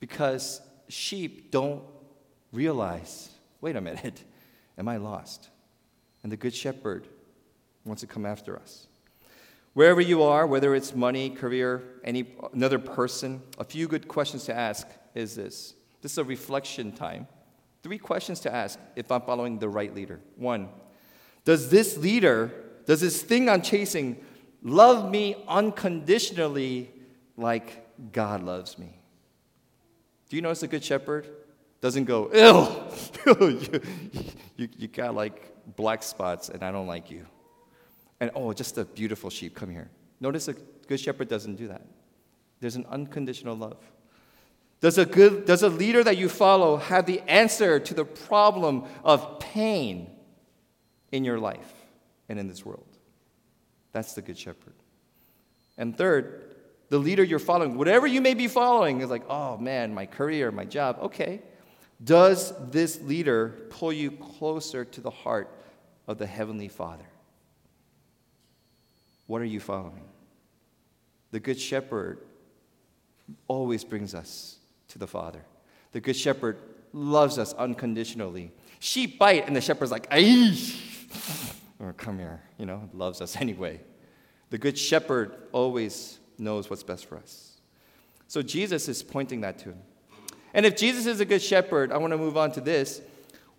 Because 0.00 0.60
sheep 0.88 1.50
don't 1.52 1.82
realize 2.52 3.30
wait 3.62 3.76
a 3.76 3.80
minute, 3.80 4.24
am 4.78 4.88
I 4.88 4.98
lost? 4.98 5.48
And 6.22 6.30
the 6.30 6.36
Good 6.36 6.54
Shepherd 6.54 7.08
wants 7.84 8.02
to 8.02 8.06
come 8.06 8.26
after 8.26 8.58
us. 8.58 8.88
Wherever 9.74 10.00
you 10.00 10.22
are, 10.22 10.46
whether 10.46 10.74
it's 10.74 10.94
money, 10.94 11.30
career, 11.30 11.82
any 12.04 12.26
another 12.52 12.78
person, 12.78 13.42
a 13.58 13.64
few 13.64 13.88
good 13.88 14.06
questions 14.06 14.44
to 14.44 14.54
ask 14.54 14.86
is 15.14 15.34
this. 15.34 15.74
This 16.02 16.12
is 16.12 16.18
a 16.18 16.24
reflection 16.24 16.92
time. 16.92 17.26
Three 17.82 17.98
questions 17.98 18.40
to 18.40 18.54
ask 18.54 18.78
if 18.96 19.10
I'm 19.10 19.22
following 19.22 19.58
the 19.58 19.68
right 19.68 19.94
leader. 19.94 20.20
One, 20.36 20.68
does 21.44 21.70
this 21.70 21.96
leader, 21.96 22.52
does 22.86 23.00
this 23.00 23.22
thing 23.22 23.48
I'm 23.48 23.62
chasing 23.62 24.22
love 24.62 25.10
me 25.10 25.36
unconditionally 25.48 26.90
like 27.36 28.12
God 28.12 28.42
loves 28.42 28.78
me? 28.78 28.98
Do 30.28 30.36
you 30.36 30.42
notice 30.42 30.62
a 30.62 30.68
good 30.68 30.84
shepherd 30.84 31.28
doesn't 31.80 32.04
go, 32.04 32.30
ew, 32.32 33.40
you, 33.40 33.80
you, 34.56 34.68
you 34.78 34.88
got 34.88 35.14
like 35.14 35.76
black 35.76 36.02
spots 36.02 36.48
and 36.50 36.62
I 36.62 36.70
don't 36.70 36.86
like 36.86 37.10
you 37.10 37.26
and 38.22 38.30
oh, 38.36 38.52
just 38.52 38.78
a 38.78 38.84
beautiful 38.84 39.30
sheep, 39.30 39.56
come 39.56 39.68
here. 39.68 39.90
Notice 40.20 40.46
a 40.46 40.52
good 40.86 41.00
shepherd 41.00 41.26
doesn't 41.26 41.56
do 41.56 41.66
that. 41.66 41.84
There's 42.60 42.76
an 42.76 42.86
unconditional 42.88 43.56
love. 43.56 43.78
Does 44.80 44.96
a, 44.96 45.04
good, 45.04 45.44
does 45.44 45.64
a 45.64 45.68
leader 45.68 46.04
that 46.04 46.16
you 46.16 46.28
follow 46.28 46.76
have 46.76 47.04
the 47.04 47.18
answer 47.28 47.80
to 47.80 47.94
the 47.94 48.04
problem 48.04 48.84
of 49.02 49.40
pain 49.40 50.08
in 51.10 51.24
your 51.24 51.40
life 51.40 51.72
and 52.28 52.38
in 52.38 52.46
this 52.46 52.64
world? 52.64 52.86
That's 53.90 54.12
the 54.12 54.22
good 54.22 54.38
shepherd. 54.38 54.74
And 55.76 55.98
third, 55.98 56.54
the 56.90 56.98
leader 56.98 57.24
you're 57.24 57.40
following, 57.40 57.76
whatever 57.76 58.06
you 58.06 58.20
may 58.20 58.34
be 58.34 58.46
following, 58.46 59.00
is 59.00 59.10
like, 59.10 59.24
oh 59.28 59.56
man, 59.56 59.92
my 59.92 60.06
career, 60.06 60.52
my 60.52 60.64
job, 60.64 60.98
okay. 61.02 61.42
Does 62.04 62.52
this 62.70 63.00
leader 63.00 63.66
pull 63.68 63.92
you 63.92 64.12
closer 64.12 64.84
to 64.84 65.00
the 65.00 65.10
heart 65.10 65.50
of 66.06 66.18
the 66.18 66.26
Heavenly 66.26 66.68
Father? 66.68 67.06
What 69.26 69.40
are 69.40 69.46
you 69.46 69.60
following? 69.60 70.04
The 71.30 71.40
Good 71.40 71.60
Shepherd 71.60 72.18
always 73.48 73.84
brings 73.84 74.14
us 74.14 74.58
to 74.88 74.98
the 74.98 75.06
Father. 75.06 75.44
The 75.92 76.00
Good 76.00 76.16
Shepherd 76.16 76.58
loves 76.92 77.38
us 77.38 77.52
unconditionally. 77.54 78.52
Sheep 78.78 79.18
bite, 79.18 79.46
and 79.46 79.56
the 79.56 79.60
shepherd's 79.60 79.92
like, 79.92 80.10
Aish! 80.10 81.54
or 81.80 81.88
oh, 81.88 81.92
come 81.92 82.18
here, 82.18 82.42
you 82.58 82.66
know, 82.66 82.88
loves 82.92 83.20
us 83.20 83.36
anyway. 83.40 83.80
The 84.50 84.58
Good 84.58 84.76
Shepherd 84.76 85.34
always 85.52 86.18
knows 86.38 86.68
what's 86.68 86.82
best 86.82 87.06
for 87.06 87.16
us. 87.16 87.52
So 88.28 88.42
Jesus 88.42 88.88
is 88.88 89.02
pointing 89.02 89.42
that 89.42 89.58
to 89.58 89.70
him. 89.70 89.82
And 90.54 90.66
if 90.66 90.76
Jesus 90.76 91.06
is 91.06 91.20
a 91.20 91.24
good 91.24 91.42
shepherd, 91.42 91.92
I 91.92 91.98
want 91.98 92.12
to 92.12 92.18
move 92.18 92.36
on 92.36 92.52
to 92.52 92.60
this. 92.60 93.00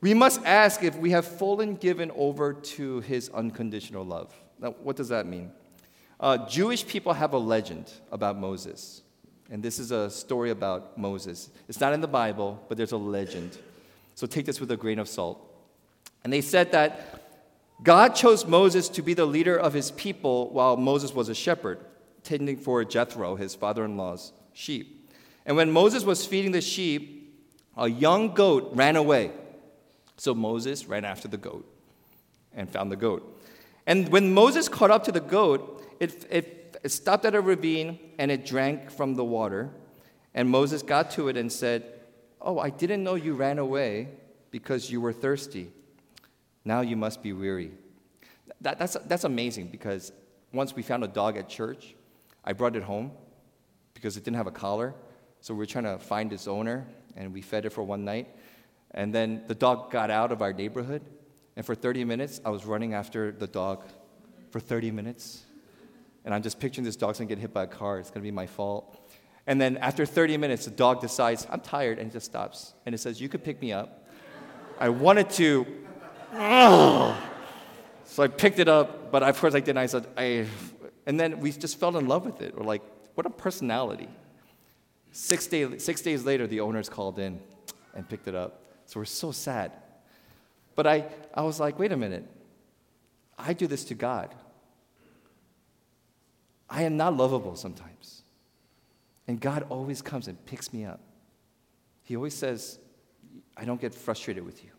We 0.02 0.14
must 0.14 0.44
ask 0.46 0.84
if 0.84 0.96
we 0.98 1.12
have 1.12 1.26
fully 1.26 1.74
given 1.74 2.12
over 2.16 2.54
to 2.54 3.00
his 3.02 3.30
unconditional 3.30 4.04
love. 4.04 4.34
Now, 4.64 4.72
what 4.82 4.96
does 4.96 5.10
that 5.10 5.28
mean? 5.28 5.52
Uh, 6.20 6.48
Jewish 6.48 6.88
people 6.88 7.12
have 7.12 7.34
a 7.34 7.38
legend 7.38 7.92
about 8.12 8.38
Moses. 8.38 9.02
And 9.52 9.62
this 9.62 9.78
is 9.78 9.92
a 9.92 10.10
story 10.10 10.52
about 10.52 10.98
Moses. 10.98 11.50
It's 11.68 11.82
not 11.82 11.92
in 11.92 12.00
the 12.00 12.08
Bible, 12.08 12.64
but 12.70 12.78
there's 12.78 12.94
a 12.94 12.98
legend. 12.98 13.58
So 14.16 14.26
take 14.26 14.46
this 14.46 14.62
with 14.62 14.72
a 14.72 14.78
grain 14.78 15.00
of 15.00 15.10
salt. 15.10 15.46
And 16.24 16.32
they 16.32 16.40
said 16.40 16.72
that 16.72 17.20
God 17.84 18.16
chose 18.16 18.46
Moses 18.46 18.88
to 18.90 19.02
be 19.02 19.14
the 19.14 19.26
leader 19.26 19.58
of 19.58 19.74
his 19.74 19.92
people 19.92 20.50
while 20.52 20.78
Moses 20.78 21.14
was 21.14 21.28
a 21.28 21.36
shepherd, 21.36 21.80
tending 22.24 22.56
for 22.56 22.86
Jethro, 22.86 23.36
his 23.36 23.54
father 23.54 23.84
in 23.84 23.98
law's 23.98 24.32
sheep. 24.54 25.12
And 25.46 25.58
when 25.58 25.72
Moses 25.72 26.06
was 26.06 26.26
feeding 26.26 26.54
the 26.54 26.62
sheep, 26.62 27.38
a 27.76 27.90
young 27.90 28.34
goat 28.34 28.72
ran 28.74 28.96
away. 28.96 29.32
So 30.16 30.34
Moses 30.34 30.86
ran 30.86 31.04
after 31.04 31.28
the 31.28 31.38
goat 31.38 31.70
and 32.56 32.70
found 32.70 32.90
the 32.90 32.96
goat. 32.96 33.30
And 33.86 34.10
when 34.10 34.34
Moses 34.34 34.70
caught 34.70 34.92
up 34.92 35.04
to 35.06 35.12
the 35.12 35.20
goat, 35.20 35.84
it, 36.00 36.26
it, 36.30 36.78
it 36.84 36.90
stopped 36.90 37.26
at 37.26 37.36
a 37.36 37.42
ravine 37.42 38.00
and 38.18 38.32
it 38.32 38.46
drank 38.46 38.92
from 38.92 39.16
the 39.16 39.24
water. 39.24 39.70
And 40.34 40.50
Moses 40.50 40.82
got 40.82 41.12
to 41.12 41.28
it 41.28 41.38
and 41.38 41.52
said, 41.52 41.84
Oh, 42.42 42.60
I 42.60 42.70
didn't 42.70 43.04
know 43.04 43.16
you 43.16 43.36
ran 43.36 43.58
away 43.58 44.10
because 44.52 44.92
you 44.92 45.00
were 45.00 45.14
thirsty. 45.14 45.72
Now 46.66 46.82
you 46.82 46.98
must 46.98 47.24
be 47.24 47.34
weary. 47.34 47.72
That, 48.62 48.80
that's, 48.80 48.98
that's 49.06 49.24
amazing 49.24 49.68
because 49.68 50.12
once 50.52 50.76
we 50.76 50.84
found 50.84 51.04
a 51.04 51.08
dog 51.08 51.38
at 51.38 51.50
church, 51.50 51.96
I 52.44 52.54
brought 52.54 52.76
it 52.76 52.84
home 52.84 53.12
because 53.94 54.18
it 54.18 54.24
didn't 54.24 54.38
have 54.38 54.48
a 54.48 54.52
collar. 54.52 54.94
So 55.40 55.54
we 55.54 55.60
were 55.60 55.66
trying 55.66 55.86
to 55.86 55.98
find 55.98 56.32
its 56.34 56.48
owner 56.48 56.86
and 57.16 57.34
we 57.34 57.42
fed 57.42 57.66
it 57.66 57.72
for 57.72 57.84
one 57.84 58.04
night. 58.04 58.28
And 58.92 59.14
then 59.14 59.44
the 59.48 59.56
dog 59.56 59.92
got 59.92 60.10
out 60.10 60.32
of 60.32 60.42
our 60.42 60.54
neighborhood. 60.54 61.02
And 61.56 61.66
for 61.66 61.76
30 61.76 62.04
minutes, 62.06 62.42
I 62.44 62.50
was 62.50 62.66
running 62.66 62.94
after 62.94 63.32
the 63.32 63.48
dog 63.48 63.84
for 64.52 64.60
30 64.60 64.92
minutes. 64.92 65.44
And 66.26 66.34
I'm 66.34 66.42
just 66.42 66.60
picturing 66.60 66.86
this 66.86 66.96
dog's 66.96 67.20
gonna 67.20 67.28
get 67.28 67.38
hit 67.38 67.54
by 67.54 67.64
a 67.64 67.68
car. 67.68 68.00
It's 68.00 68.10
gonna 68.10 68.24
be 68.24 68.32
my 68.32 68.48
fault. 68.48 69.12
And 69.46 69.60
then 69.60 69.78
after 69.78 70.06
30 70.06 70.38
minutes, 70.38 70.66
the 70.66 70.72
dog 70.72 71.02
decides, 71.02 71.46
I'm 71.50 71.60
tired, 71.60 72.00
and 72.00 72.10
it 72.10 72.14
just 72.14 72.28
stops. 72.28 72.74
And 72.86 72.96
it 72.96 72.98
says, 73.00 73.20
You 73.20 73.28
could 73.30 73.44
pick 73.44 73.62
me 73.62 73.74
up. 73.74 74.08
I 74.80 74.90
wanted 74.90 75.30
to. 75.32 75.66
so 78.06 78.24
I 78.24 78.28
picked 78.28 78.60
it 78.60 78.68
up, 78.68 79.12
but 79.12 79.22
of 79.22 79.40
course 79.40 79.54
I 79.54 79.60
didn't. 79.60 79.78
I 79.78 79.86
said, 79.86 80.08
I. 80.18 80.46
And 81.06 81.20
then 81.20 81.40
we 81.42 81.52
just 81.52 81.78
fell 81.80 81.98
in 81.98 82.08
love 82.08 82.26
with 82.26 82.42
it. 82.42 82.58
We're 82.58 82.64
like, 82.64 82.82
What 83.16 83.26
a 83.26 83.30
personality. 83.30 84.08
Six, 85.12 85.46
day, 85.46 85.78
six 85.78 86.02
days 86.02 86.26
later, 86.26 86.48
the 86.48 86.62
owners 86.62 86.90
called 86.90 87.20
in 87.20 87.40
and 87.94 88.08
picked 88.08 88.28
it 88.28 88.34
up. 88.34 88.66
So 88.86 89.00
we're 89.00 89.06
so 89.06 89.32
sad. 89.32 89.72
But 90.76 90.88
I, 90.88 91.06
I 91.34 91.42
was 91.44 91.60
like, 91.60 91.78
wait 91.78 91.92
a 91.92 91.98
minute. 91.98 92.26
I 93.38 93.54
do 93.54 93.68
this 93.68 93.84
to 93.86 93.96
God. 93.96 94.34
I 96.70 96.84
am 96.84 96.98
not 96.98 97.16
lovable 97.16 97.56
sometimes. 97.56 98.24
And 99.28 99.40
God 99.40 99.66
always 99.70 100.02
comes 100.02 100.28
and 100.28 100.44
picks 100.46 100.74
me 100.74 100.86
up. 100.86 101.00
He 102.04 102.16
always 102.16 102.34
says, 102.34 102.80
I 103.56 103.66
don't 103.66 103.80
get 103.80 103.94
frustrated 103.94 104.46
with 104.46 104.64
you. 104.64 104.72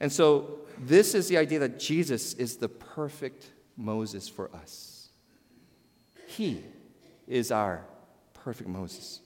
And 0.00 0.10
so, 0.10 0.58
this 0.78 1.14
is 1.14 1.28
the 1.28 1.36
idea 1.36 1.60
that 1.60 1.78
Jesus 1.78 2.34
is 2.34 2.56
the 2.56 2.68
perfect 2.68 3.52
Moses 3.76 4.28
for 4.28 4.50
us. 4.54 5.10
He 6.26 6.64
is 7.28 7.52
our 7.52 7.84
perfect 8.34 8.68
Moses. 8.68 9.20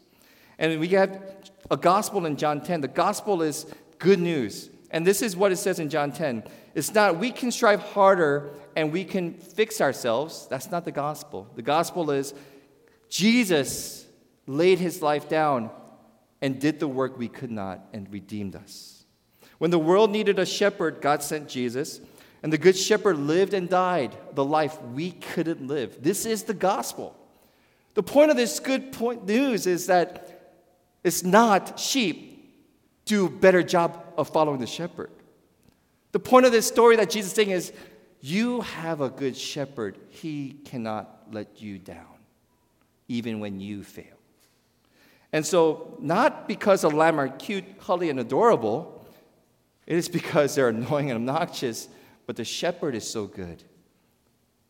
And 0.58 0.78
we 0.80 0.88
have 0.88 1.22
a 1.70 1.76
gospel 1.76 2.26
in 2.26 2.36
John 2.36 2.60
10. 2.60 2.82
The 2.82 2.88
gospel 2.88 3.42
is 3.42 3.66
good 3.98 4.18
news. 4.18 4.70
And 4.90 5.06
this 5.06 5.22
is 5.22 5.36
what 5.36 5.52
it 5.52 5.56
says 5.56 5.78
in 5.78 5.90
John 5.90 6.12
10. 6.12 6.44
It's 6.74 6.94
not 6.94 7.18
we 7.18 7.30
can 7.30 7.50
strive 7.50 7.80
harder 7.80 8.50
and 8.74 8.92
we 8.92 9.04
can 9.04 9.34
fix 9.34 9.80
ourselves. 9.80 10.46
That's 10.48 10.70
not 10.70 10.84
the 10.84 10.92
gospel. 10.92 11.48
The 11.54 11.62
gospel 11.62 12.10
is 12.10 12.34
Jesus 13.08 14.06
laid 14.46 14.78
his 14.78 15.02
life 15.02 15.28
down 15.28 15.70
and 16.40 16.60
did 16.60 16.78
the 16.78 16.88
work 16.88 17.18
we 17.18 17.28
could 17.28 17.50
not 17.50 17.86
and 17.92 18.10
redeemed 18.12 18.54
us. 18.54 19.04
When 19.58 19.70
the 19.70 19.78
world 19.78 20.10
needed 20.10 20.38
a 20.38 20.46
shepherd, 20.46 21.00
God 21.00 21.22
sent 21.22 21.48
Jesus, 21.48 22.00
and 22.42 22.52
the 22.52 22.58
good 22.58 22.76
shepherd 22.76 23.16
lived 23.16 23.54
and 23.54 23.68
died 23.68 24.16
the 24.34 24.44
life 24.44 24.80
we 24.82 25.12
couldn't 25.12 25.66
live. 25.66 26.02
This 26.02 26.26
is 26.26 26.42
the 26.42 26.54
gospel. 26.54 27.16
The 27.94 28.02
point 28.02 28.30
of 28.30 28.36
this 28.36 28.60
good 28.60 28.92
point 28.92 29.26
news 29.26 29.66
is 29.66 29.86
that 29.86 30.54
it's 31.02 31.24
not 31.24 31.80
sheep 31.80 32.35
do 33.06 33.26
a 33.26 33.30
better 33.30 33.62
job 33.62 34.04
of 34.18 34.28
following 34.28 34.60
the 34.60 34.66
shepherd. 34.66 35.10
The 36.12 36.18
point 36.18 36.44
of 36.44 36.52
this 36.52 36.66
story 36.66 36.96
that 36.96 37.10
Jesus 37.10 37.30
is 37.30 37.36
saying 37.36 37.50
is 37.50 37.72
you 38.20 38.60
have 38.60 39.00
a 39.00 39.08
good 39.08 39.36
shepherd. 39.36 39.96
He 40.10 40.56
cannot 40.64 41.28
let 41.30 41.62
you 41.62 41.78
down, 41.78 42.18
even 43.08 43.40
when 43.40 43.60
you 43.60 43.82
fail. 43.82 44.16
And 45.32 45.44
so, 45.44 45.96
not 46.00 46.48
because 46.48 46.84
a 46.84 46.88
lamb 46.88 47.20
are 47.20 47.28
cute, 47.28 47.80
cuddly, 47.80 48.10
and 48.10 48.18
adorable, 48.18 49.06
it 49.86 49.96
is 49.96 50.08
because 50.08 50.54
they're 50.54 50.68
annoying 50.70 51.10
and 51.10 51.28
obnoxious, 51.28 51.88
but 52.26 52.36
the 52.36 52.44
shepherd 52.44 52.94
is 52.94 53.08
so 53.08 53.26
good, 53.26 53.62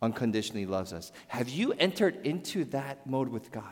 unconditionally 0.02 0.66
loves 0.66 0.92
us. 0.92 1.12
Have 1.28 1.48
you 1.48 1.72
entered 1.74 2.26
into 2.26 2.64
that 2.66 3.06
mode 3.06 3.28
with 3.28 3.50
God? 3.52 3.64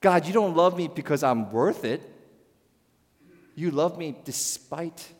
God, 0.00 0.26
you 0.26 0.32
don't 0.32 0.54
love 0.54 0.76
me 0.76 0.86
because 0.86 1.22
I'm 1.22 1.50
worth 1.50 1.84
it. 1.84 2.13
You 3.54 3.70
love 3.70 3.98
me 3.98 4.16
despite 4.24 5.12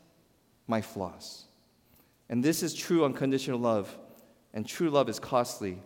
my 0.67 0.81
flaws. 0.81 1.45
And 2.29 2.43
this 2.43 2.63
is 2.63 2.75
true 2.75 3.05
unconditional 3.05 3.59
love. 3.59 3.97
And 4.53 4.67
true 4.67 4.91
love 4.91 5.09
is 5.09 5.19
costly. 5.19 5.79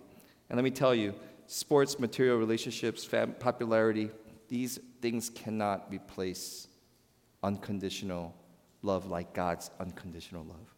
And 0.49 0.57
let 0.57 0.65
me 0.65 0.71
tell 0.71 0.95
you, 0.95 1.15
sports, 1.47 1.99
material 1.99 2.39
relationships, 2.39 3.05
fam- 3.05 3.35
popularity, 3.39 4.11
these 4.49 4.79
things 5.01 5.31
cannot 5.31 5.91
replace 5.91 6.69
unconditional 7.43 8.35
love 8.83 9.07
like 9.07 9.33
God's 9.35 9.71
unconditional 9.81 10.45
love. 10.45 10.75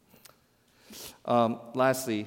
Um, 1.25 1.61
lastly, 1.75 2.27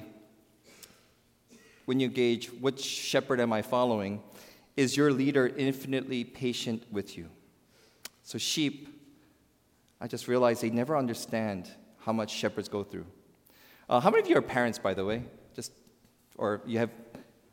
when 1.84 2.00
you 2.00 2.08
gauge 2.08 2.50
which 2.50 2.82
shepherd 2.82 3.40
am 3.40 3.52
I 3.52 3.62
following, 3.62 4.22
is 4.76 4.96
your 4.96 5.12
leader 5.12 5.46
infinitely 5.46 6.24
patient 6.24 6.82
with 6.90 7.16
you? 7.16 7.28
So, 8.22 8.38
sheep 8.38 8.93
I 10.00 10.06
just 10.06 10.28
realized 10.28 10.62
they 10.62 10.70
never 10.70 10.96
understand 10.96 11.70
how 12.00 12.12
much 12.12 12.30
shepherds 12.30 12.68
go 12.68 12.84
through. 12.84 13.06
Uh, 13.88 14.00
how 14.00 14.10
many 14.10 14.22
of 14.22 14.28
you 14.28 14.36
are 14.36 14.42
parents, 14.42 14.78
by 14.78 14.94
the 14.94 15.04
way? 15.04 15.22
Just, 15.54 15.72
or 16.36 16.60
you 16.66 16.78
have, 16.78 16.90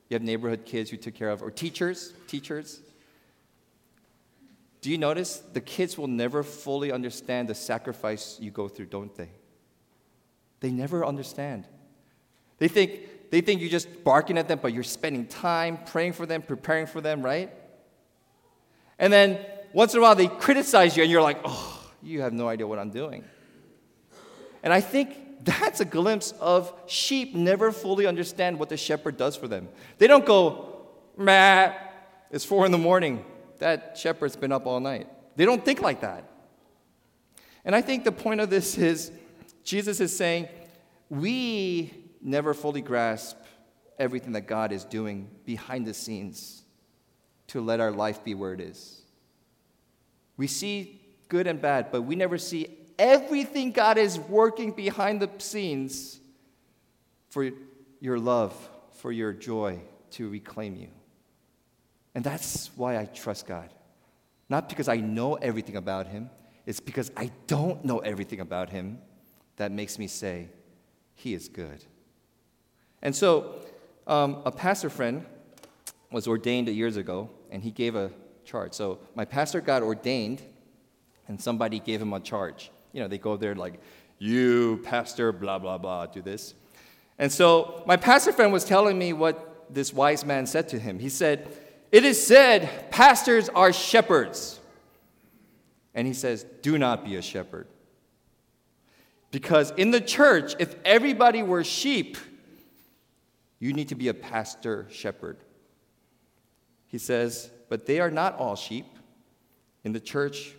you 0.09 0.15
have 0.15 0.21
neighborhood 0.21 0.65
kids 0.65 0.91
you 0.91 0.97
took 0.97 1.15
care 1.15 1.29
of, 1.29 1.41
or 1.41 1.51
teachers, 1.51 2.13
teachers? 2.27 2.81
Do 4.81 4.89
you 4.89 4.97
notice 4.97 5.37
the 5.53 5.61
kids 5.61 5.97
will 5.97 6.07
never 6.07 6.41
fully 6.41 6.91
understand 6.91 7.47
the 7.47 7.55
sacrifice 7.55 8.37
you 8.41 8.49
go 8.49 8.67
through, 8.67 8.87
don't 8.87 9.15
they? 9.15 9.29
They 10.59 10.71
never 10.71 11.05
understand. 11.05 11.65
They 12.57 12.67
think, 12.67 13.29
they 13.29 13.41
think 13.41 13.61
you're 13.61 13.69
just 13.69 14.03
barking 14.03 14.37
at 14.37 14.47
them, 14.47 14.59
but 14.61 14.73
you're 14.73 14.83
spending 14.83 15.27
time 15.27 15.79
praying 15.85 16.13
for 16.13 16.25
them, 16.25 16.41
preparing 16.41 16.87
for 16.87 17.01
them, 17.01 17.21
right? 17.21 17.51
And 18.97 19.11
then 19.11 19.39
once 19.73 19.93
in 19.93 19.99
a 19.99 20.01
while 20.01 20.15
they 20.15 20.27
criticize 20.27 20.97
you, 20.97 21.03
and 21.03 21.11
you're 21.11 21.21
like, 21.21 21.39
oh, 21.43 21.80
you 22.03 22.21
have 22.21 22.33
no 22.33 22.47
idea 22.47 22.67
what 22.67 22.79
I'm 22.79 22.89
doing. 22.89 23.23
And 24.63 24.71
I 24.71 24.81
think 24.81 25.43
that's 25.43 25.79
a 25.79 25.85
glimpse 25.85 26.33
of 26.39 26.73
sheep 26.87 27.33
never 27.33 27.71
fully 27.71 28.05
understand 28.05 28.59
what 28.59 28.69
the 28.69 28.77
shepherd 28.77 29.17
does 29.17 29.35
for 29.35 29.47
them. 29.47 29.69
They 29.97 30.07
don't 30.07 30.25
go, 30.25 30.85
meh, 31.17 31.73
it's 32.29 32.45
four 32.45 32.65
in 32.65 32.71
the 32.71 32.77
morning. 32.77 33.25
That 33.59 33.97
shepherd's 33.97 34.35
been 34.35 34.51
up 34.51 34.65
all 34.65 34.79
night. 34.79 35.07
They 35.35 35.45
don't 35.45 35.63
think 35.63 35.81
like 35.81 36.01
that. 36.01 36.29
And 37.65 37.75
I 37.75 37.81
think 37.81 38.03
the 38.03 38.11
point 38.11 38.41
of 38.41 38.49
this 38.49 38.77
is 38.77 39.11
Jesus 39.63 39.99
is 39.99 40.15
saying, 40.15 40.47
we 41.09 41.93
never 42.21 42.53
fully 42.53 42.81
grasp 42.81 43.37
everything 43.99 44.33
that 44.33 44.47
God 44.47 44.71
is 44.71 44.83
doing 44.83 45.29
behind 45.45 45.85
the 45.85 45.93
scenes 45.93 46.63
to 47.47 47.61
let 47.61 47.79
our 47.79 47.91
life 47.91 48.23
be 48.23 48.33
where 48.33 48.53
it 48.53 48.61
is. 48.61 49.01
We 50.37 50.47
see 50.47 51.00
good 51.31 51.47
and 51.47 51.61
bad, 51.61 51.93
but 51.93 52.01
we 52.01 52.13
never 52.17 52.37
see 52.37 52.67
everything 52.99 53.71
God 53.71 53.97
is 53.97 54.19
working 54.19 54.73
behind 54.73 55.21
the 55.21 55.29
scenes 55.37 56.19
for 57.29 57.49
your 58.01 58.19
love, 58.19 58.53
for 58.97 59.13
your 59.13 59.31
joy 59.31 59.79
to 60.11 60.27
reclaim 60.27 60.75
you. 60.75 60.89
And 62.13 62.21
that's 62.21 62.69
why 62.75 62.97
I 62.97 63.05
trust 63.05 63.47
God. 63.47 63.69
Not 64.49 64.67
because 64.67 64.89
I 64.89 64.97
know 64.97 65.35
everything 65.35 65.77
about 65.77 66.07
Him, 66.07 66.29
it's 66.65 66.81
because 66.81 67.09
I 67.15 67.31
don't 67.47 67.85
know 67.85 67.99
everything 67.99 68.41
about 68.41 68.69
Him 68.69 68.99
that 69.55 69.71
makes 69.71 69.97
me 69.97 70.07
say, 70.07 70.49
He 71.15 71.33
is 71.33 71.47
good. 71.47 71.85
And 73.01 73.15
so, 73.15 73.55
um, 74.05 74.41
a 74.43 74.51
pastor 74.51 74.89
friend 74.89 75.25
was 76.11 76.27
ordained 76.27 76.67
years 76.67 76.97
ago, 76.97 77.29
and 77.49 77.63
he 77.63 77.71
gave 77.71 77.95
a 77.95 78.11
chart. 78.43 78.75
So, 78.75 78.99
my 79.15 79.23
pastor 79.23 79.61
got 79.61 79.81
ordained 79.81 80.41
and 81.27 81.39
somebody 81.39 81.79
gave 81.79 82.01
him 82.01 82.13
a 82.13 82.19
charge. 82.19 82.71
You 82.93 83.01
know, 83.01 83.07
they 83.07 83.17
go 83.17 83.37
there 83.37 83.55
like, 83.55 83.79
you, 84.19 84.81
pastor, 84.83 85.31
blah, 85.31 85.59
blah, 85.59 85.77
blah, 85.77 86.05
do 86.05 86.21
this. 86.21 86.53
And 87.17 87.31
so 87.31 87.83
my 87.85 87.97
pastor 87.97 88.31
friend 88.31 88.51
was 88.51 88.65
telling 88.65 88.97
me 88.97 89.13
what 89.13 89.65
this 89.73 89.93
wise 89.93 90.25
man 90.25 90.45
said 90.45 90.69
to 90.69 90.79
him. 90.79 90.99
He 90.99 91.09
said, 91.09 91.47
It 91.91 92.03
is 92.03 92.25
said, 92.25 92.91
pastors 92.91 93.49
are 93.49 93.73
shepherds. 93.73 94.59
And 95.93 96.07
he 96.07 96.13
says, 96.13 96.45
Do 96.61 96.77
not 96.77 97.03
be 97.03 97.15
a 97.15 97.21
shepherd. 97.21 97.67
Because 99.31 99.71
in 99.71 99.91
the 99.91 100.01
church, 100.01 100.55
if 100.59 100.75
everybody 100.83 101.41
were 101.41 101.63
sheep, 101.63 102.17
you 103.59 103.73
need 103.73 103.89
to 103.89 103.95
be 103.95 104.09
a 104.09 104.13
pastor 104.13 104.87
shepherd. 104.89 105.37
He 106.87 106.97
says, 106.97 107.49
But 107.69 107.85
they 107.85 107.99
are 107.99 108.11
not 108.11 108.37
all 108.37 108.55
sheep. 108.55 108.85
In 109.83 109.93
the 109.93 109.99
church, 109.99 110.53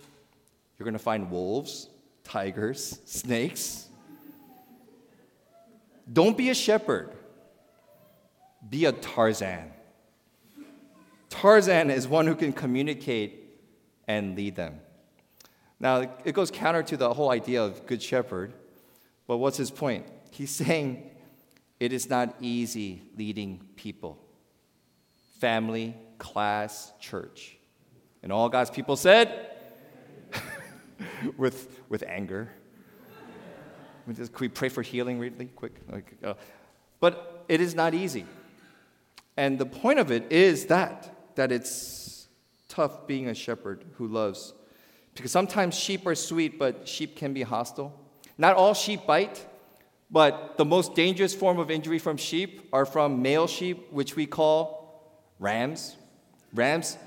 you're 0.83 0.91
going 0.91 0.95
to 0.95 0.99
find 0.99 1.31
wolves, 1.31 1.89
tigers, 2.25 2.99
snakes. 3.05 3.87
Don't 6.13 6.37
be 6.37 6.51
a 6.51 6.55
shepherd, 6.55 7.13
be 8.69 8.87
a 8.87 8.91
Tarzan. 8.91 9.71
Tarzan 11.31 11.89
is 11.89 12.09
one 12.09 12.27
who 12.27 12.35
can 12.35 12.53
communicate 12.53 13.45
and 14.09 14.35
lead 14.35 14.57
them. 14.57 14.81
Now, 15.79 16.11
it 16.25 16.33
goes 16.33 16.51
counter 16.51 16.83
to 16.83 16.97
the 16.97 17.15
whole 17.15 17.31
idea 17.31 17.63
of 17.63 17.87
good 17.87 18.03
shepherd, 18.03 18.53
but 19.29 19.37
what's 19.37 19.57
his 19.57 19.71
point? 19.71 20.05
He's 20.33 20.51
saying 20.51 21.09
it 21.79 21.93
is 21.93 22.11
not 22.11 22.35
easy 22.41 23.03
leading 23.17 23.61
people 23.77 24.19
family, 25.39 25.95
class, 26.19 26.93
church. 26.99 27.57
And 28.25 28.33
all 28.33 28.49
God's 28.49 28.71
people 28.71 28.97
said, 28.97 29.52
with, 31.37 31.81
with 31.89 32.03
anger. 32.07 32.51
Can 34.07 34.29
we 34.41 34.49
pray 34.49 34.69
for 34.69 34.83
healing 34.83 35.19
really 35.19 35.47
quick? 35.47 35.81
Like, 35.91 36.17
uh, 36.25 36.35
but 37.01 37.45
it 37.49 37.61
is 37.61 37.75
not 37.75 37.95
easy. 37.95 38.27
And 39.37 39.59
the 39.59 39.67
point 39.67 39.99
of 39.99 40.11
it 40.11 40.31
is 40.31 40.67
that, 40.67 41.35
that 41.37 41.53
it's 41.53 42.29
tough 42.69 43.07
being 43.07 43.29
a 43.29 43.35
shepherd 43.35 43.85
who 43.97 44.09
loves. 44.09 44.55
Because 45.15 45.31
sometimes 45.31 45.75
sheep 45.75 46.07
are 46.07 46.15
sweet, 46.15 46.59
but 46.59 46.89
sheep 46.89 47.17
can 47.17 47.33
be 47.33 47.43
hostile. 47.43 47.93
Not 48.39 48.57
all 48.57 48.75
sheep 48.75 49.07
bite, 49.07 49.47
but 50.11 50.57
the 50.57 50.65
most 50.65 50.95
dangerous 50.95 51.35
form 51.35 51.59
of 51.59 51.71
injury 51.71 51.99
from 51.99 52.17
sheep 52.17 52.69
are 52.73 52.87
from 52.87 53.23
male 53.23 53.47
sheep, 53.47 53.93
which 53.93 54.17
we 54.17 54.27
call 54.27 55.11
rams. 55.39 55.97
Rams, 56.55 56.99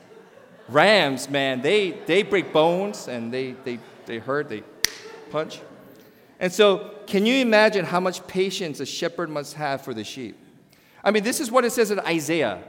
rams, 0.70 1.30
man, 1.30 1.62
they, 1.62 1.92
they 1.92 2.24
break 2.24 2.52
bones 2.52 3.08
and 3.08 3.32
they, 3.32 3.52
they, 3.64 3.80
they 4.06 4.20
hurt, 4.20 4.50
they 4.50 4.64
punch. 5.32 5.60
And 6.40 6.52
so, 6.52 6.92
can 7.08 7.26
you 7.26 7.36
imagine 7.36 7.86
how 7.86 8.00
much 8.00 8.26
patience 8.28 8.80
a 8.80 8.86
shepherd 8.86 9.30
must 9.30 9.54
have 9.54 9.82
for 9.82 9.94
the 9.94 10.04
sheep? 10.04 10.38
I 11.04 11.12
mean, 11.12 11.24
this 11.24 11.40
is 11.40 11.52
what 11.52 11.64
it 11.66 11.72
says 11.72 11.92
in 11.92 12.00
Isaiah. 12.00 12.64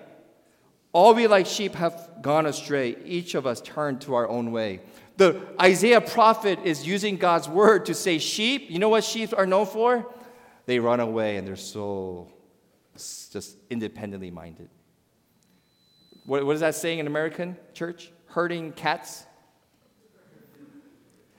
All 0.93 1.15
we 1.15 1.27
like 1.27 1.47
sheep 1.47 1.75
have 1.75 2.11
gone 2.23 2.47
astray, 2.47 2.97
each 3.05 3.35
of 3.35 3.47
us 3.47 3.61
turned 3.61 4.01
to 4.03 4.15
our 4.15 4.29
own 4.29 4.53
way. 4.53 4.81
The 5.17 5.41
Isaiah 5.61 6.01
prophet 6.01 6.61
is 6.65 6.87
using 6.87 7.17
God's 7.17 7.49
word 7.49 7.87
to 7.87 7.95
say, 7.95 8.19
sheep, 8.19 8.71
you 8.71 8.79
know 8.79 8.89
what 8.89 9.05
sheep 9.05 9.33
are 9.37 9.47
known 9.47 9.67
for? 9.67 10.07
they 10.67 10.81
run 10.81 11.01
away 11.01 11.37
and 11.37 11.47
they're 11.47 11.57
so 11.57 12.29
just 12.95 13.57
independently 13.71 14.31
minded. 14.31 14.69
What, 16.25 16.45
what 16.45 16.55
is 16.55 16.61
that 16.61 16.75
saying 16.75 16.99
in 16.99 17.07
American 17.07 17.57
church? 17.73 18.11
Herding 18.27 18.73
cats? 18.73 19.26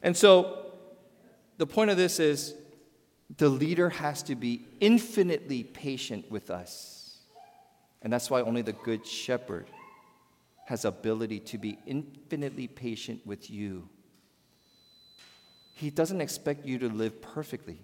And 0.08 0.16
so 0.16 0.72
the 1.58 1.68
point 1.68 1.90
of 1.90 1.98
this 1.98 2.22
is 2.22 2.56
the 3.36 3.50
leader 3.50 3.90
has 3.90 4.24
to 4.24 4.36
be 4.36 4.66
infinitely 4.80 5.64
patient 5.64 6.32
with 6.32 6.50
us. 6.50 7.18
And 8.02 8.14
that's 8.14 8.30
why 8.30 8.40
only 8.40 8.62
the 8.62 8.72
good 8.72 9.06
shepherd 9.06 9.68
has 10.68 10.86
ability 10.86 11.42
to 11.42 11.58
be 11.58 11.78
infinitely 11.86 12.68
patient 12.68 13.20
with 13.26 13.50
you. 13.50 13.90
He 15.74 15.90
doesn't 15.90 16.22
expect 16.22 16.66
you 16.66 16.80
to 16.80 16.88
live 16.88 17.22
perfectly. 17.22 17.82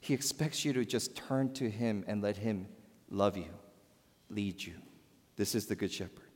He 0.00 0.12
expects 0.12 0.64
you 0.64 0.72
to 0.72 0.84
just 0.84 1.14
turn 1.14 1.52
to 1.52 1.70
Him 1.70 2.04
and 2.08 2.20
let 2.20 2.36
Him 2.36 2.66
love 3.08 3.36
you, 3.36 3.54
lead 4.28 4.60
you. 4.60 4.74
This 5.36 5.54
is 5.54 5.66
the 5.66 5.76
Good 5.76 5.92
Shepherd. 5.92 6.30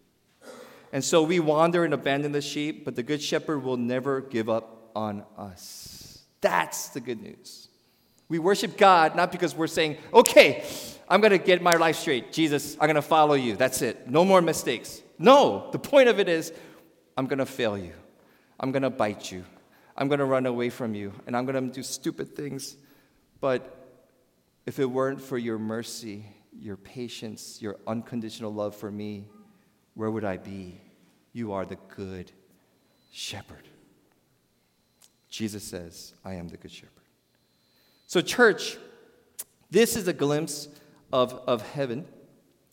And 0.92 1.02
so 1.02 1.24
we 1.24 1.40
wander 1.40 1.84
and 1.84 1.92
abandon 1.92 2.30
the 2.30 2.40
sheep, 2.40 2.84
but 2.84 2.94
the 2.94 3.02
Good 3.02 3.20
Shepherd 3.20 3.64
will 3.64 3.76
never 3.76 4.20
give 4.20 4.48
up 4.48 4.76
on 4.94 5.24
us. 5.36 6.22
That's 6.40 6.88
the 6.88 7.00
good 7.00 7.22
news. 7.22 7.68
We 8.28 8.38
worship 8.38 8.76
God 8.76 9.16
not 9.16 9.32
because 9.32 9.54
we're 9.54 9.66
saying, 9.66 9.96
okay, 10.12 10.64
I'm 11.08 11.20
going 11.20 11.30
to 11.30 11.38
get 11.38 11.62
my 11.62 11.74
life 11.74 11.96
straight. 11.96 12.32
Jesus, 12.32 12.74
I'm 12.74 12.86
going 12.86 12.96
to 12.96 13.02
follow 13.02 13.34
you. 13.34 13.56
That's 13.56 13.80
it. 13.82 14.08
No 14.08 14.24
more 14.24 14.42
mistakes. 14.42 15.02
No, 15.18 15.70
the 15.72 15.78
point 15.78 16.08
of 16.08 16.20
it 16.20 16.28
is, 16.28 16.52
I'm 17.16 17.26
going 17.26 17.38
to 17.38 17.46
fail 17.46 17.78
you. 17.78 17.92
I'm 18.60 18.70
going 18.70 18.82
to 18.82 18.90
bite 18.90 19.32
you. 19.32 19.44
I'm 19.96 20.08
going 20.08 20.18
to 20.18 20.26
run 20.26 20.46
away 20.46 20.68
from 20.68 20.94
you. 20.94 21.12
And 21.26 21.36
I'm 21.36 21.46
going 21.46 21.68
to 21.68 21.74
do 21.74 21.82
stupid 21.82 22.36
things. 22.36 22.76
But 23.40 23.74
if 24.66 24.78
it 24.78 24.84
weren't 24.84 25.20
for 25.20 25.38
your 25.38 25.58
mercy, 25.58 26.26
your 26.52 26.76
patience, 26.76 27.62
your 27.62 27.76
unconditional 27.86 28.52
love 28.52 28.76
for 28.76 28.90
me, 28.90 29.26
where 29.94 30.10
would 30.10 30.24
I 30.24 30.36
be? 30.36 30.80
You 31.32 31.52
are 31.52 31.64
the 31.64 31.78
good 31.96 32.30
shepherd. 33.10 33.68
Jesus 35.28 35.62
says, 35.62 36.14
I 36.24 36.34
am 36.34 36.48
the 36.48 36.56
good 36.56 36.70
shepherd. 36.70 36.92
So, 38.06 38.20
church, 38.20 38.78
this 39.70 39.96
is 39.96 40.08
a 40.08 40.12
glimpse 40.12 40.68
of, 41.12 41.34
of 41.46 41.62
heaven. 41.72 42.06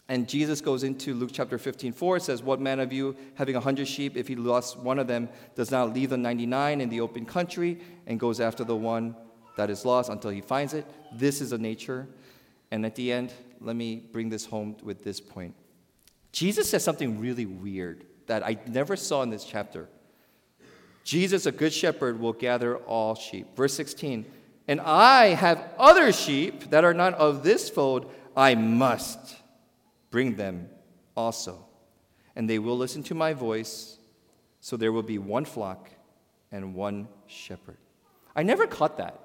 And 0.08 0.30
Jesus 0.30 0.62
goes 0.62 0.84
into 0.84 1.14
Luke 1.14 1.32
chapter 1.34 1.58
15, 1.58 1.92
4. 1.92 2.18
It 2.18 2.24
says, 2.24 2.44
What 2.44 2.62
man 2.62 2.80
of 2.80 2.94
you, 2.94 3.16
having 3.34 3.56
a 3.56 3.60
hundred 3.60 3.88
sheep, 3.88 4.16
if 4.16 4.28
he 4.28 4.36
lost 4.36 4.78
one 4.78 5.00
of 5.00 5.08
them, 5.08 5.30
does 5.56 5.72
not 5.72 5.94
leave 5.94 6.12
the 6.12 6.18
99 6.18 6.80
in 6.80 6.90
the 6.90 7.02
open 7.02 7.26
country 7.26 7.80
and 8.06 8.20
goes 8.20 8.40
after 8.40 8.64
the 8.64 8.76
one 8.76 9.16
that 9.58 9.70
is 9.70 9.84
lost 9.84 10.10
until 10.10 10.30
he 10.30 10.42
finds 10.42 10.74
it. 10.74 10.86
This 11.14 11.42
is 11.42 11.52
a 11.54 11.58
nature. 11.58 12.08
And 12.72 12.86
at 12.86 12.96
the 12.96 13.12
end, 13.12 13.34
let 13.60 13.76
me 13.76 14.04
bring 14.12 14.30
this 14.30 14.46
home 14.46 14.76
with 14.84 15.04
this 15.04 15.20
point. 15.20 15.56
Jesus 16.32 16.70
says 16.70 16.84
something 16.84 17.20
really 17.20 17.46
weird 17.46 18.06
that 18.28 18.44
I 18.46 18.58
never 18.68 18.96
saw 18.96 19.24
in 19.24 19.30
this 19.30 19.46
chapter. 19.46 19.88
Jesus, 21.06 21.46
a 21.46 21.52
good 21.52 21.72
shepherd, 21.72 22.20
will 22.20 22.34
gather 22.34 22.78
all 22.78 23.16
sheep. 23.16 23.56
Verse 23.56 23.74
16, 23.76 24.26
and 24.68 24.82
I 24.82 25.28
have 25.28 25.64
other 25.78 26.12
sheep 26.12 26.72
that 26.72 26.84
are 26.84 26.96
not 26.96 27.14
of 27.14 27.44
this 27.44 27.70
fold, 27.70 28.12
I 28.36 28.56
must 28.56 29.36
bring 30.10 30.36
them 30.36 30.68
also. 31.16 31.64
And 32.36 32.50
they 32.50 32.60
will 32.60 32.76
listen 32.76 33.04
to 33.04 33.16
my 33.16 33.34
voice, 33.34 34.00
so 34.60 34.76
there 34.76 34.92
will 34.92 35.04
be 35.04 35.20
one 35.20 35.46
flock 35.46 35.90
and 36.52 36.74
one 36.74 37.08
shepherd. 37.28 37.78
I 38.36 38.42
never 38.42 38.66
caught 38.66 38.98
that. 38.98 39.20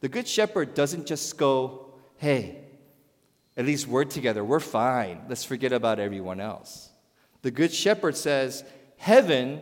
The 0.00 0.08
Good 0.08 0.28
Shepherd 0.28 0.74
doesn't 0.74 1.06
just 1.06 1.36
go, 1.38 1.94
hey, 2.16 2.58
at 3.56 3.66
least 3.66 3.86
we're 3.86 4.04
together, 4.04 4.44
we're 4.44 4.60
fine, 4.60 5.22
let's 5.28 5.44
forget 5.44 5.72
about 5.72 5.98
everyone 5.98 6.40
else. 6.40 6.90
The 7.42 7.50
Good 7.50 7.72
Shepherd 7.72 8.16
says, 8.16 8.64
heaven 8.96 9.60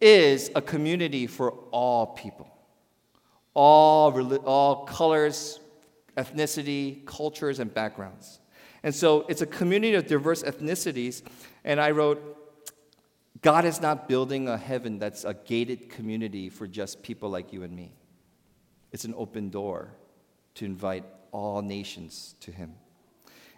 is 0.00 0.50
a 0.54 0.62
community 0.62 1.26
for 1.26 1.50
all 1.70 2.06
people, 2.06 2.48
all, 3.54 4.36
all 4.44 4.84
colors, 4.84 5.60
ethnicity, 6.16 7.04
cultures, 7.06 7.58
and 7.58 7.72
backgrounds. 7.72 8.40
And 8.82 8.94
so 8.94 9.24
it's 9.28 9.40
a 9.40 9.46
community 9.46 9.94
of 9.94 10.06
diverse 10.06 10.42
ethnicities. 10.42 11.22
And 11.64 11.80
I 11.80 11.90
wrote, 11.90 12.38
God 13.40 13.64
is 13.64 13.80
not 13.80 14.08
building 14.08 14.48
a 14.48 14.56
heaven 14.56 14.98
that's 14.98 15.24
a 15.24 15.34
gated 15.34 15.88
community 15.88 16.48
for 16.48 16.66
just 16.66 17.02
people 17.02 17.30
like 17.30 17.52
you 17.52 17.62
and 17.62 17.74
me. 17.74 17.94
It's 18.92 19.04
an 19.04 19.14
open 19.16 19.50
door 19.50 19.90
to 20.54 20.64
invite 20.64 21.04
all 21.32 21.62
nations 21.62 22.36
to 22.40 22.52
him. 22.52 22.74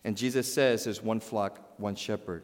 And 0.02 0.16
Jesus 0.16 0.52
says 0.52 0.84
there's 0.84 1.02
one 1.02 1.20
flock, 1.20 1.74
one 1.78 1.94
shepherd. 1.94 2.42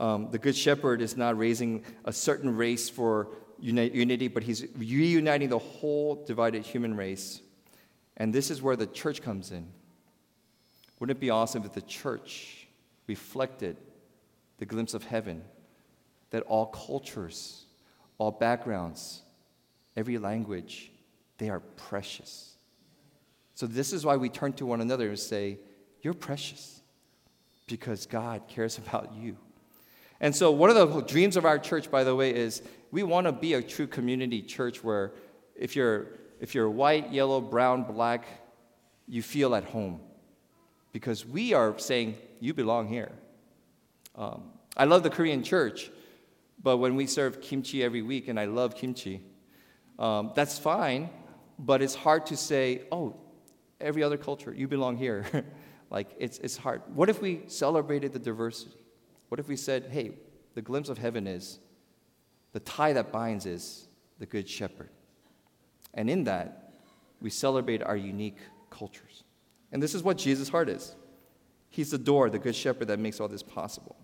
Um, 0.00 0.30
the 0.30 0.38
good 0.38 0.56
shepherd 0.56 1.02
is 1.02 1.16
not 1.16 1.38
raising 1.38 1.84
a 2.06 2.12
certain 2.12 2.56
race 2.56 2.88
for 2.88 3.28
uni- 3.60 3.90
unity, 3.90 4.28
but 4.28 4.42
he's 4.42 4.66
reuniting 4.76 5.50
the 5.50 5.58
whole 5.58 6.24
divided 6.24 6.64
human 6.64 6.96
race. 6.96 7.42
And 8.16 8.32
this 8.32 8.50
is 8.50 8.62
where 8.62 8.76
the 8.76 8.86
church 8.86 9.20
comes 9.20 9.52
in. 9.52 9.68
Wouldn't 10.98 11.18
it 11.18 11.20
be 11.20 11.30
awesome 11.30 11.64
if 11.64 11.74
the 11.74 11.82
church 11.82 12.66
reflected 13.06 13.76
the 14.56 14.64
glimpse 14.64 14.94
of 14.94 15.04
heaven 15.04 15.42
that 16.30 16.42
all 16.44 16.66
cultures, 16.66 17.66
all 18.18 18.30
backgrounds, 18.30 19.22
every 19.96 20.16
language, 20.16 20.90
they 21.38 21.50
are 21.50 21.60
precious. 21.60 22.54
So, 23.54 23.66
this 23.66 23.92
is 23.92 24.04
why 24.06 24.16
we 24.16 24.28
turn 24.28 24.52
to 24.54 24.66
one 24.66 24.80
another 24.80 25.08
and 25.08 25.18
say, 25.18 25.58
You're 26.02 26.14
precious 26.14 26.80
because 27.66 28.06
God 28.06 28.42
cares 28.48 28.78
about 28.84 29.12
you. 29.14 29.36
And 30.20 30.34
so, 30.34 30.50
one 30.50 30.70
of 30.70 30.76
the 30.76 31.00
dreams 31.02 31.36
of 31.36 31.44
our 31.44 31.58
church, 31.58 31.90
by 31.90 32.04
the 32.04 32.14
way, 32.14 32.34
is 32.34 32.62
we 32.90 33.02
want 33.02 33.26
to 33.26 33.32
be 33.32 33.54
a 33.54 33.62
true 33.62 33.86
community 33.86 34.42
church 34.42 34.84
where 34.84 35.12
if 35.54 35.74
you're, 35.74 36.08
if 36.40 36.54
you're 36.54 36.68
white, 36.68 37.12
yellow, 37.12 37.40
brown, 37.40 37.84
black, 37.84 38.26
you 39.08 39.22
feel 39.22 39.54
at 39.54 39.64
home 39.64 40.00
because 40.92 41.24
we 41.24 41.54
are 41.54 41.78
saying, 41.78 42.16
You 42.40 42.54
belong 42.54 42.88
here. 42.88 43.12
Um, 44.14 44.50
I 44.76 44.84
love 44.84 45.02
the 45.02 45.10
Korean 45.10 45.42
church, 45.42 45.90
but 46.62 46.76
when 46.76 46.96
we 46.96 47.06
serve 47.06 47.40
kimchi 47.40 47.82
every 47.82 48.02
week, 48.02 48.28
and 48.28 48.38
I 48.38 48.44
love 48.44 48.74
kimchi, 48.74 49.22
um, 49.98 50.32
that's 50.34 50.58
fine 50.58 51.10
but 51.60 51.82
it's 51.82 51.94
hard 51.94 52.26
to 52.26 52.36
say, 52.36 52.82
oh, 52.90 53.16
every 53.80 54.02
other 54.02 54.16
culture, 54.16 54.52
you 54.52 54.66
belong 54.66 54.96
here. 54.96 55.26
like, 55.90 56.08
it's, 56.18 56.38
it's 56.38 56.56
hard. 56.56 56.82
What 56.94 57.10
if 57.10 57.20
we 57.20 57.42
celebrated 57.48 58.12
the 58.12 58.18
diversity? 58.18 58.76
What 59.30 59.38
if 59.38 59.48
we 59.48 59.56
said, 59.56 59.86
hey, 59.90 60.10
the 60.54 60.60
glimpse 60.60 60.88
of 60.88 60.98
heaven 60.98 61.26
is, 61.26 61.60
the 62.52 62.60
tie 62.60 62.92
that 62.92 63.12
binds 63.12 63.46
is 63.46 63.86
the 64.18 64.26
Good 64.26 64.48
Shepherd. 64.48 64.90
And 65.94 66.10
in 66.10 66.24
that, 66.24 66.72
we 67.22 67.30
celebrate 67.30 67.80
our 67.82 67.96
unique 67.96 68.38
cultures. 68.70 69.22
And 69.70 69.80
this 69.80 69.94
is 69.94 70.02
what 70.02 70.18
Jesus' 70.18 70.48
heart 70.48 70.68
is. 70.68 70.96
He's 71.68 71.92
the 71.92 71.98
door, 71.98 72.28
the 72.28 72.40
Good 72.40 72.56
Shepherd 72.56 72.88
that 72.88 72.98
makes 72.98 73.20
all 73.20 73.28
this 73.28 73.42
possible. 73.42 73.94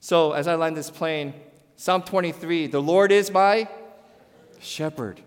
So, 0.00 0.32
as 0.32 0.48
I 0.48 0.54
land 0.54 0.74
this 0.74 0.90
plane, 0.90 1.34
Psalm 1.76 2.02
23 2.02 2.66
the 2.66 2.80
Lord 2.80 3.12
is 3.12 3.30
my 3.30 3.68
shepherd. 4.58 5.20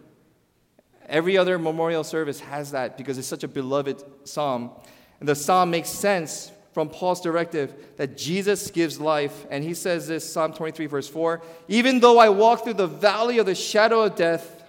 Every 1.07 1.37
other 1.37 1.59
memorial 1.59 2.03
service 2.03 2.39
has 2.39 2.71
that 2.71 2.97
because 2.97 3.19
it's 3.19 3.27
such 3.27 3.43
a 3.43 3.47
beloved 3.47 4.03
psalm. 4.23 4.71
And 5.19 5.29
the 5.29 5.35
psalm 5.35 5.69
makes 5.69 5.89
sense 5.89 6.51
from 6.73 6.89
Paul's 6.89 7.21
directive 7.21 7.73
that 7.97 8.17
Jesus 8.17 8.71
gives 8.71 8.99
life. 8.99 9.45
And 9.49 9.63
he 9.63 9.73
says 9.73 10.07
this 10.07 10.29
Psalm 10.29 10.53
23, 10.53 10.87
verse 10.87 11.07
4 11.07 11.41
Even 11.67 11.99
though 11.99 12.19
I 12.19 12.29
walk 12.29 12.63
through 12.63 12.73
the 12.73 12.87
valley 12.87 13.37
of 13.37 13.45
the 13.45 13.55
shadow 13.55 14.01
of 14.01 14.15
death, 14.15 14.63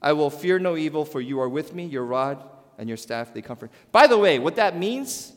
I 0.00 0.12
will 0.12 0.30
fear 0.30 0.58
no 0.58 0.76
evil, 0.76 1.04
for 1.04 1.20
you 1.20 1.40
are 1.40 1.48
with 1.48 1.74
me, 1.74 1.86
your 1.86 2.04
rod 2.04 2.42
and 2.78 2.88
your 2.88 2.96
staff, 2.96 3.32
they 3.34 3.42
comfort. 3.42 3.70
By 3.92 4.06
the 4.06 4.18
way, 4.18 4.38
what 4.38 4.56
that 4.56 4.76
means, 4.76 5.32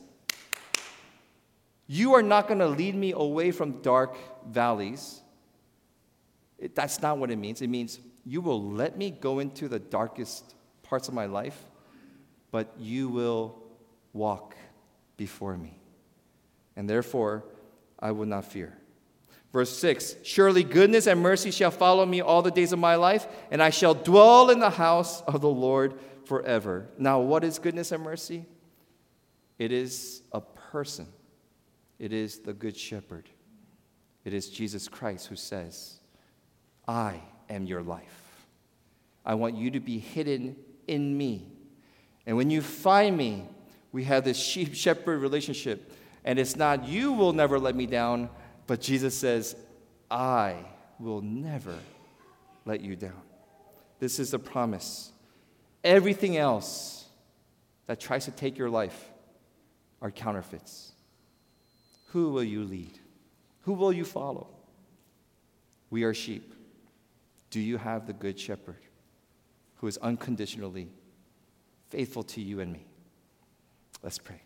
you 1.88 2.14
are 2.14 2.24
not 2.24 2.48
going 2.48 2.60
to 2.60 2.68
lead 2.68 2.96
me 2.96 3.12
away 3.12 3.52
from 3.52 3.82
dark 3.82 4.18
valleys. 4.48 5.22
It, 6.58 6.74
that's 6.74 7.02
not 7.02 7.18
what 7.18 7.30
it 7.30 7.36
means. 7.36 7.62
It 7.62 7.68
means 7.68 8.00
you 8.26 8.42
will 8.42 8.72
let 8.72 8.98
me 8.98 9.12
go 9.12 9.40
into 9.40 9.68
the 9.68 9.80
darkest 9.80 10.56
parts 10.82 11.08
of 11.08 11.14
my 11.14 11.26
life, 11.26 11.64
but 12.50 12.74
you 12.80 13.10
will 13.10 13.62
walk 14.14 14.56
before 15.18 15.58
me. 15.58 15.78
And 16.76 16.90
therefore, 16.90 17.46
I 18.00 18.12
will 18.12 18.26
not 18.26 18.46
fear. 18.46 18.78
Verse 19.52 19.78
6 19.78 20.18
Surely 20.24 20.64
goodness 20.64 21.08
and 21.08 21.22
mercy 21.22 21.52
shall 21.52 21.72
follow 21.72 22.06
me 22.06 22.22
all 22.22 22.42
the 22.42 22.52
days 22.52 22.74
of 22.74 22.80
my 22.80 22.96
life, 22.96 23.28
and 23.52 23.64
I 23.64 23.70
shall 23.70 23.94
dwell 23.94 24.50
in 24.50 24.60
the 24.60 24.70
house 24.70 25.22
of 25.22 25.42
the 25.42 25.50
Lord 25.50 25.94
forever. 26.26 26.90
Now, 26.98 27.22
what 27.22 27.44
is 27.44 27.60
goodness 27.60 27.92
and 27.92 28.04
mercy? 28.04 28.46
It 29.58 29.72
is 29.72 30.22
a 30.34 30.42
person, 30.42 31.08
it 32.00 32.12
is 32.12 32.40
the 32.40 32.54
Good 32.54 32.76
Shepherd, 32.76 33.30
it 34.26 34.34
is 34.34 34.50
Jesus 34.50 34.90
Christ 34.90 35.28
who 35.28 35.38
says, 35.38 36.00
I 36.88 37.22
am 37.50 37.66
your 37.66 37.82
life. 37.82 38.48
I 39.26 39.36
want 39.36 39.56
you 39.56 39.72
to 39.72 39.80
be 39.80 39.98
hidden 39.98 40.56
in 40.88 41.18
me. 41.18 41.48
And 42.26 42.38
when 42.38 42.50
you 42.50 42.62
find 42.62 43.16
me, 43.16 43.46
we 43.92 44.04
have 44.04 44.24
this 44.24 44.38
sheep 44.38 44.76
shepherd 44.76 45.22
relationship. 45.22 45.94
And 46.26 46.40
it's 46.40 46.56
not, 46.56 46.88
you 46.88 47.14
will 47.14 47.34
never 47.34 47.60
let 47.60 47.76
me 47.76 47.86
down, 47.86 48.30
but 48.68 48.82
Jesus 48.82 49.16
says, 49.18 49.56
I 50.10 50.58
will 51.00 51.22
never 51.22 51.78
let 52.66 52.82
you 52.82 52.96
down. 52.96 53.22
This 54.00 54.20
is 54.20 54.32
the 54.32 54.40
promise. 54.40 55.12
Everything 55.84 56.36
else 56.36 57.06
that 57.86 58.00
tries 58.00 58.26
to 58.26 58.32
take 58.32 58.58
your 58.58 58.72
life 58.72 59.12
are 60.02 60.10
counterfeits. 60.10 60.94
Who 62.08 62.30
will 62.32 62.44
you 62.44 62.64
lead? 62.64 63.00
Who 63.62 63.74
will 63.74 63.94
you 63.94 64.04
follow? 64.04 64.48
We 65.92 66.04
are 66.04 66.14
sheep. 66.14 66.54
Do 67.52 67.60
you 67.60 67.78
have 67.78 68.08
the 68.08 68.14
Good 68.14 68.40
Shepherd 68.40 68.82
who 69.76 69.88
is 69.88 69.98
unconditionally 69.98 70.90
faithful 71.90 72.24
to 72.24 72.42
you 72.42 72.62
and 72.62 72.74
me? 72.74 72.86
Let's 74.02 74.18
pray. 74.18 74.42